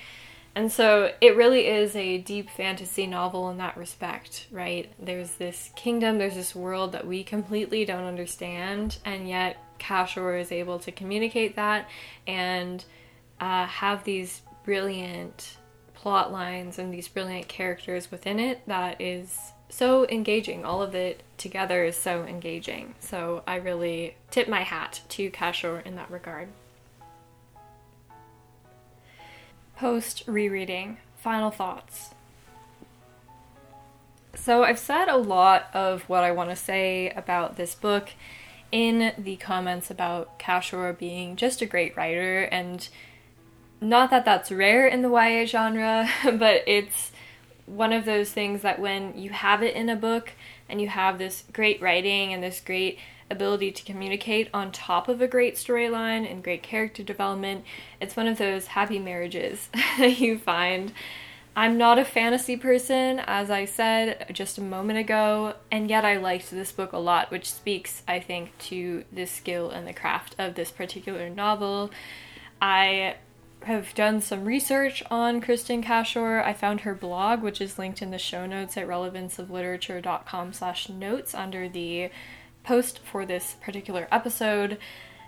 And 0.54 0.72
so 0.72 1.12
it 1.20 1.36
really 1.36 1.66
is 1.66 1.94
a 1.94 2.18
deep 2.18 2.50
fantasy 2.50 3.06
novel 3.06 3.50
in 3.50 3.58
that 3.58 3.76
respect, 3.76 4.46
right? 4.50 4.90
There's 4.98 5.32
this 5.32 5.70
kingdom, 5.76 6.18
there's 6.18 6.34
this 6.34 6.54
world 6.54 6.92
that 6.92 7.06
we 7.06 7.22
completely 7.22 7.84
don't 7.84 8.04
understand, 8.04 8.98
and 9.04 9.28
yet 9.28 9.58
Cashore 9.78 10.36
is 10.36 10.50
able 10.50 10.78
to 10.80 10.90
communicate 10.90 11.56
that 11.56 11.88
and 12.26 12.84
uh, 13.38 13.66
have 13.66 14.02
these 14.04 14.42
brilliant 14.64 15.56
plot 16.00 16.32
lines 16.32 16.78
and 16.78 16.94
these 16.94 17.08
brilliant 17.08 17.46
characters 17.46 18.10
within 18.10 18.40
it 18.40 18.66
that 18.66 18.98
is 18.98 19.52
so 19.68 20.08
engaging. 20.08 20.64
All 20.64 20.80
of 20.80 20.94
it 20.94 21.22
together 21.36 21.84
is 21.84 21.94
so 21.94 22.24
engaging. 22.24 22.94
So 23.00 23.42
I 23.46 23.56
really 23.56 24.16
tip 24.30 24.48
my 24.48 24.62
hat 24.62 25.02
to 25.10 25.28
Cashore 25.30 25.80
in 25.80 25.96
that 25.96 26.10
regard. 26.10 26.48
Post 29.76 30.24
rereading, 30.26 30.96
final 31.16 31.50
thoughts. 31.50 32.14
So 34.34 34.64
I've 34.64 34.78
said 34.78 35.08
a 35.08 35.18
lot 35.18 35.68
of 35.74 36.02
what 36.08 36.24
I 36.24 36.32
want 36.32 36.48
to 36.48 36.56
say 36.56 37.10
about 37.10 37.56
this 37.56 37.74
book 37.74 38.08
in 38.72 39.12
the 39.18 39.36
comments 39.36 39.90
about 39.90 40.38
Cashore 40.38 40.94
being 40.94 41.36
just 41.36 41.60
a 41.60 41.66
great 41.66 41.94
writer 41.94 42.44
and 42.44 42.88
not 43.80 44.10
that 44.10 44.24
that's 44.24 44.52
rare 44.52 44.86
in 44.86 45.02
the 45.02 45.10
YA 45.10 45.46
genre, 45.46 46.08
but 46.24 46.62
it's 46.66 47.12
one 47.66 47.92
of 47.92 48.04
those 48.04 48.32
things 48.32 48.62
that 48.62 48.80
when 48.80 49.16
you 49.16 49.30
have 49.30 49.62
it 49.62 49.74
in 49.74 49.88
a 49.88 49.96
book 49.96 50.32
and 50.68 50.80
you 50.80 50.88
have 50.88 51.18
this 51.18 51.44
great 51.52 51.80
writing 51.80 52.32
and 52.32 52.42
this 52.42 52.60
great 52.60 52.98
ability 53.30 53.70
to 53.70 53.84
communicate 53.84 54.48
on 54.52 54.72
top 54.72 55.08
of 55.08 55.20
a 55.20 55.28
great 55.28 55.54
storyline 55.54 56.30
and 56.30 56.42
great 56.42 56.62
character 56.62 57.02
development, 57.02 57.64
it's 58.00 58.16
one 58.16 58.26
of 58.26 58.38
those 58.38 58.68
happy 58.68 58.98
marriages 58.98 59.68
that 59.98 60.18
you 60.18 60.36
find. 60.36 60.92
I'm 61.56 61.76
not 61.76 61.98
a 61.98 62.04
fantasy 62.04 62.56
person, 62.56 63.20
as 63.26 63.50
I 63.50 63.64
said 63.64 64.26
just 64.32 64.56
a 64.56 64.62
moment 64.62 64.98
ago, 64.98 65.54
and 65.70 65.90
yet 65.90 66.04
I 66.04 66.16
liked 66.16 66.50
this 66.50 66.72
book 66.72 66.92
a 66.92 66.98
lot, 66.98 67.30
which 67.30 67.52
speaks, 67.52 68.02
I 68.06 68.20
think, 68.20 68.56
to 68.58 69.04
the 69.12 69.26
skill 69.26 69.70
and 69.70 69.86
the 69.86 69.92
craft 69.92 70.36
of 70.38 70.54
this 70.54 70.70
particular 70.70 71.28
novel. 71.28 71.90
I 72.62 73.16
have 73.64 73.94
done 73.94 74.20
some 74.20 74.44
research 74.44 75.02
on 75.10 75.40
Kristen 75.40 75.82
Cashore. 75.82 76.42
I 76.42 76.52
found 76.52 76.80
her 76.80 76.94
blog, 76.94 77.42
which 77.42 77.60
is 77.60 77.78
linked 77.78 78.02
in 78.02 78.10
the 78.10 78.18
show 78.18 78.46
notes 78.46 78.76
at 78.76 78.86
relevanceofliterature.com 78.86 80.52
slash 80.52 80.88
notes 80.88 81.34
under 81.34 81.68
the 81.68 82.10
post 82.64 83.00
for 83.00 83.26
this 83.26 83.56
particular 83.60 84.08
episode. 84.10 84.78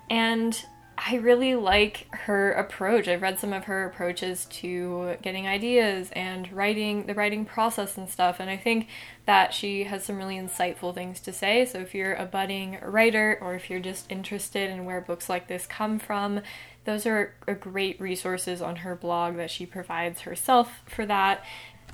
And 0.08 0.64
I 0.96 1.16
really 1.16 1.54
like 1.54 2.06
her 2.10 2.52
approach. 2.52 3.08
I've 3.08 3.22
read 3.22 3.38
some 3.38 3.52
of 3.52 3.64
her 3.64 3.86
approaches 3.86 4.44
to 4.46 5.16
getting 5.22 5.48
ideas 5.48 6.10
and 6.12 6.52
writing, 6.52 7.06
the 7.06 7.14
writing 7.14 7.44
process 7.44 7.96
and 7.96 8.08
stuff, 8.08 8.38
and 8.38 8.50
I 8.50 8.56
think 8.56 8.88
that 9.24 9.54
she 9.54 9.84
has 9.84 10.04
some 10.04 10.18
really 10.18 10.36
insightful 10.36 10.94
things 10.94 11.20
to 11.20 11.32
say. 11.32 11.64
So 11.64 11.78
if 11.78 11.94
you're 11.94 12.14
a 12.14 12.26
budding 12.26 12.78
writer 12.82 13.38
or 13.40 13.54
if 13.54 13.70
you're 13.70 13.80
just 13.80 14.10
interested 14.12 14.70
in 14.70 14.84
where 14.84 15.00
books 15.00 15.28
like 15.28 15.48
this 15.48 15.66
come 15.66 15.98
from, 15.98 16.42
those 16.84 17.06
are 17.06 17.34
uh, 17.46 17.54
great 17.54 18.00
resources 18.00 18.60
on 18.60 18.76
her 18.76 18.94
blog 18.94 19.36
that 19.36 19.50
she 19.50 19.66
provides 19.66 20.22
herself 20.22 20.80
for 20.86 21.06
that. 21.06 21.44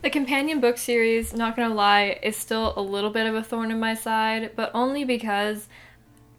The 0.01 0.11
companion 0.11 0.61
book 0.61 0.79
series, 0.79 1.35
not 1.35 1.57
gonna 1.57 1.74
lie, 1.74 2.18
is 2.22 2.37
still 2.37 2.72
a 2.77 2.81
little 2.81 3.11
bit 3.11 3.27
of 3.27 3.35
a 3.35 3.42
thorn 3.42 3.70
in 3.70 3.81
my 3.81 3.94
side, 3.94 4.53
but 4.55 4.70
only 4.72 5.05
because 5.05 5.68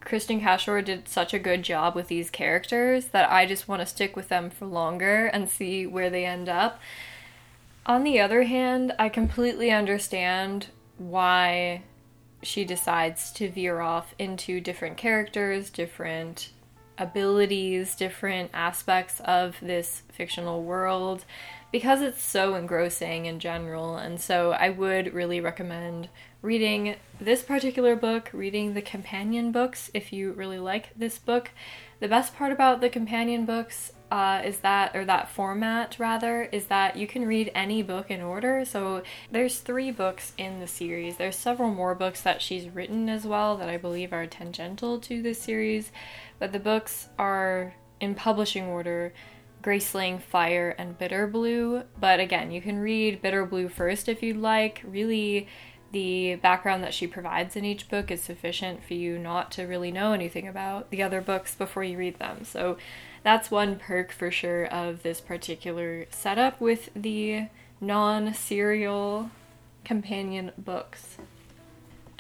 Kristen 0.02 0.40
Cashore 0.40 0.82
did 0.82 1.08
such 1.08 1.34
a 1.34 1.40
good 1.40 1.62
job 1.62 1.94
with 1.94 2.08
these 2.08 2.30
characters 2.30 3.08
that 3.08 3.30
I 3.30 3.46
just 3.46 3.68
want 3.68 3.82
to 3.82 3.86
stick 3.86 4.16
with 4.16 4.30
them 4.30 4.50
for 4.50 4.66
longer 4.66 5.26
and 5.28 5.50
see 5.50 5.86
where 5.86 6.10
they 6.10 6.26
end 6.26 6.48
up. 6.48 6.80
On 7.86 8.04
the 8.04 8.20
other 8.20 8.44
hand, 8.44 8.94
I 8.98 9.10
completely 9.10 9.72
understand 9.72 10.68
why 10.98 11.84
she 12.42 12.64
decides 12.64 13.32
to 13.34 13.50
veer 13.50 13.82
off 13.82 14.16
into 14.18 14.62
different 14.62 14.96
characters, 14.96 15.70
different 15.70 16.50
abilities, 17.00 17.96
different 17.96 18.52
aspects 18.54 19.20
of 19.22 19.58
this 19.62 20.04
fictional 20.12 20.64
world 20.64 21.26
because 21.72 22.02
it's 22.02 22.22
so 22.22 22.56
engrossing 22.56 23.26
in 23.26 23.40
general. 23.40 23.96
And 23.96 24.20
so 24.20 24.52
I 24.52 24.70
would 24.70 25.14
really 25.14 25.40
recommend 25.40 26.10
reading 26.42 26.96
this 27.20 27.44
particular 27.44 27.96
book, 27.96 28.30
reading 28.34 28.74
the 28.74 28.82
companion 28.82 29.52
books 29.52 29.92
if 29.94 30.12
you 30.12 30.32
really 30.32 30.60
like 30.60 30.90
this 30.98 31.18
book. 31.20 31.52
The 32.00 32.08
best 32.08 32.36
part 32.36 32.52
about 32.52 32.82
the 32.82 32.90
companion 32.90 33.46
books 33.46 33.92
uh, 34.10 34.42
is 34.44 34.60
that, 34.60 34.96
or 34.96 35.06
that 35.06 35.30
format 35.30 35.98
rather, 36.00 36.44
is 36.44 36.66
that 36.68 36.96
you 36.96 37.06
can 37.06 37.28
read 37.28 37.52
any 37.54 37.84
book 37.84 38.10
in 38.10 38.22
order. 38.22 38.66
So 38.66 39.04
there's 39.32 39.60
three 39.60 39.92
books 39.92 40.34
in 40.38 40.60
the 40.60 40.68
series. 40.68 41.18
There's 41.18 41.36
several 41.36 41.72
more 41.72 41.94
books 41.94 42.22
that 42.22 42.42
she's 42.42 42.70
written 42.70 43.10
as 43.10 43.26
well 43.26 43.58
that 43.58 43.70
I 43.70 43.78
believe 43.78 44.14
are 44.14 44.26
tangential 44.26 45.00
to 45.02 45.22
this 45.22 45.42
series, 45.42 45.92
but 46.40 46.52
the 46.52 46.60
books 46.60 47.10
are 47.20 47.76
in 48.00 48.16
publishing 48.16 48.66
order. 48.66 49.14
Graceling, 49.62 50.22
Fire, 50.22 50.74
and 50.78 50.98
Bitterblue. 50.98 51.84
But 52.00 52.22
again, 52.22 52.52
you 52.52 52.62
can 52.62 52.80
read 52.80 53.22
Bitterblue 53.22 53.70
first 53.72 54.08
if 54.08 54.24
you'd 54.24 54.38
like. 54.38 54.82
Really, 54.86 55.48
the 55.92 56.36
background 56.36 56.84
that 56.84 56.94
she 56.94 57.08
provides 57.08 57.56
in 57.56 57.66
each 57.66 57.90
book 57.90 58.12
is 58.12 58.22
sufficient 58.22 58.84
for 58.84 58.94
you 58.94 59.18
not 59.18 59.52
to 59.52 59.64
really 59.64 59.92
know 59.92 60.14
anything 60.14 60.48
about 60.48 60.90
the 60.92 61.04
other 61.04 61.20
books 61.20 61.56
before 61.56 61.84
you 61.84 61.98
read 61.98 62.20
them. 62.20 62.44
So 62.44 62.78
that's 63.24 63.52
one 63.52 63.78
perk 63.78 64.12
for 64.12 64.32
sure 64.32 64.66
of 64.66 65.04
this 65.04 65.20
particular 65.20 66.06
setup 66.10 66.62
with 66.62 66.90
the 66.96 67.48
non 67.82 68.34
serial 68.34 69.32
companion 69.84 70.52
books. 70.58 71.18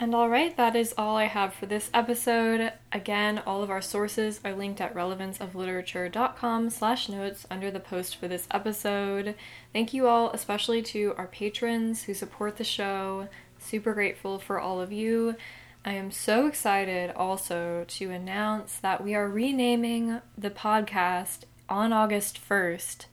And 0.01 0.15
alright, 0.15 0.55
that 0.55 0.77
is 0.77 0.93
all 0.97 1.17
I 1.17 1.25
have 1.25 1.53
for 1.53 1.65
this 1.65 1.89
episode. 1.93 2.71
Again, 2.93 3.43
all 3.45 3.61
of 3.61 3.69
our 3.69 3.81
sources 3.81 4.39
are 4.45 4.55
linked 4.55 4.79
at 4.79 4.93
relevanceofliterature.com 4.95 6.69
slash 6.69 7.09
notes 7.09 7.45
under 7.51 7.69
the 7.69 7.81
post 7.81 8.15
for 8.15 8.29
this 8.29 8.47
episode. 8.49 9.35
Thank 9.73 9.93
you 9.93 10.07
all, 10.07 10.31
especially 10.31 10.81
to 10.83 11.13
our 11.17 11.27
patrons 11.27 12.03
who 12.03 12.13
support 12.13 12.55
the 12.55 12.63
show. 12.63 13.27
Super 13.57 13.93
grateful 13.93 14.39
for 14.39 14.57
all 14.57 14.79
of 14.79 14.93
you. 14.93 15.35
I 15.83 15.95
am 15.95 16.11
so 16.11 16.47
excited 16.47 17.11
also 17.13 17.83
to 17.85 18.09
announce 18.09 18.77
that 18.77 19.03
we 19.03 19.15
are 19.15 19.27
renaming 19.27 20.21
the 20.37 20.49
podcast 20.49 21.39
on 21.67 21.91
August 21.91 22.39
1st. 22.47 23.07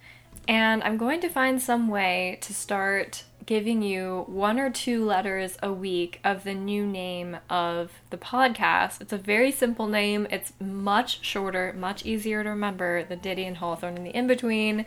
And 0.47 0.85
I'm 0.85 0.99
going 0.99 1.21
to 1.23 1.29
find 1.29 1.61
some 1.61 1.89
way 1.89 2.39
to 2.43 2.55
start 2.55 3.25
giving 3.47 3.81
you 3.81 4.25
one 4.27 4.59
or 4.59 4.69
two 4.71 5.05
letters 5.05 5.57
a 5.63 5.73
week 5.73 6.21
of 6.25 6.43
the 6.43 6.53
new 6.53 6.85
name 6.85 7.39
of 7.49 7.93
the 8.11 8.17
podcast. 8.17 9.01
It's 9.01 9.13
a 9.13 9.19
very 9.19 9.53
simple 9.53 9.87
name, 9.87 10.27
it's 10.31 10.53
much 10.61 11.25
shorter, 11.25 11.73
much 11.79 12.05
easier 12.05 12.43
to 12.43 12.51
remember 12.51 13.05
the 13.05 13.17
Didion 13.17 13.47
and 13.47 13.57
Hawthorne 13.59 13.97
in 13.97 14.05
the 14.05 14.11
in 14.11 14.27
between. 14.27 14.85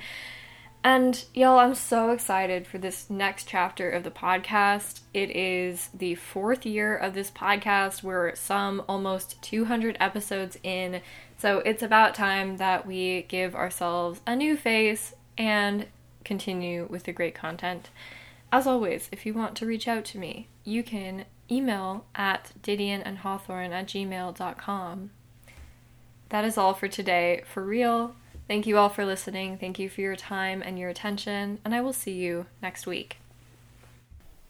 And 0.84 1.26
y'all, 1.34 1.60
I'm 1.60 1.76
so 1.76 2.12
excited 2.12 2.66
for 2.66 2.78
this 2.78 3.10
next 3.10 3.48
chapter 3.48 3.90
of 3.90 4.04
the 4.04 4.12
podcast. 4.12 5.02
It 5.14 5.30
is 5.36 5.90
the 5.94 6.16
fourth 6.16 6.66
year 6.66 6.96
of 6.96 7.14
this 7.14 7.32
podcast. 7.32 8.02
We're 8.02 8.34
some 8.36 8.84
almost 8.88 9.42
200 9.42 9.98
episodes 10.00 10.58
in. 10.64 11.02
So 11.38 11.60
it's 11.60 11.84
about 11.84 12.16
time 12.16 12.58
that 12.58 12.86
we 12.86 13.24
give 13.24 13.56
ourselves 13.56 14.22
a 14.26 14.36
new 14.36 14.56
face 14.56 15.14
and 15.38 15.88
continue 16.24 16.88
with 16.90 17.04
the 17.04 17.14
great 17.14 17.36
content. 17.36 17.90
As 18.52 18.66
always, 18.66 19.10
if 19.12 19.26
you 19.26 19.34
want 19.34 19.56
to 19.58 19.66
reach 19.66 19.88
out 19.88 20.06
to 20.06 20.18
me, 20.18 20.48
you 20.64 20.84
can 20.84 21.26
email 21.52 22.06
at 22.16 22.52
didionandhawthorne 22.64 23.72
at 23.72 23.88
gmail.com. 23.88 25.12
That 26.30 26.46
is 26.46 26.58
all 26.58 26.74
for 26.74 26.88
today. 26.88 27.44
For 27.46 27.64
real, 27.64 28.16
thank 28.48 28.68
you 28.68 28.78
all 28.78 28.90
for 28.90 29.06
listening. 29.06 29.58
Thank 29.58 29.80
you 29.80 29.90
for 29.90 30.02
your 30.02 30.16
time 30.16 30.62
and 30.64 30.80
your 30.80 30.90
attention, 30.90 31.60
and 31.64 31.74
I 31.74 31.82
will 31.82 31.94
see 31.94 32.14
you 32.14 32.48
next 32.62 32.88
week. 32.88 33.18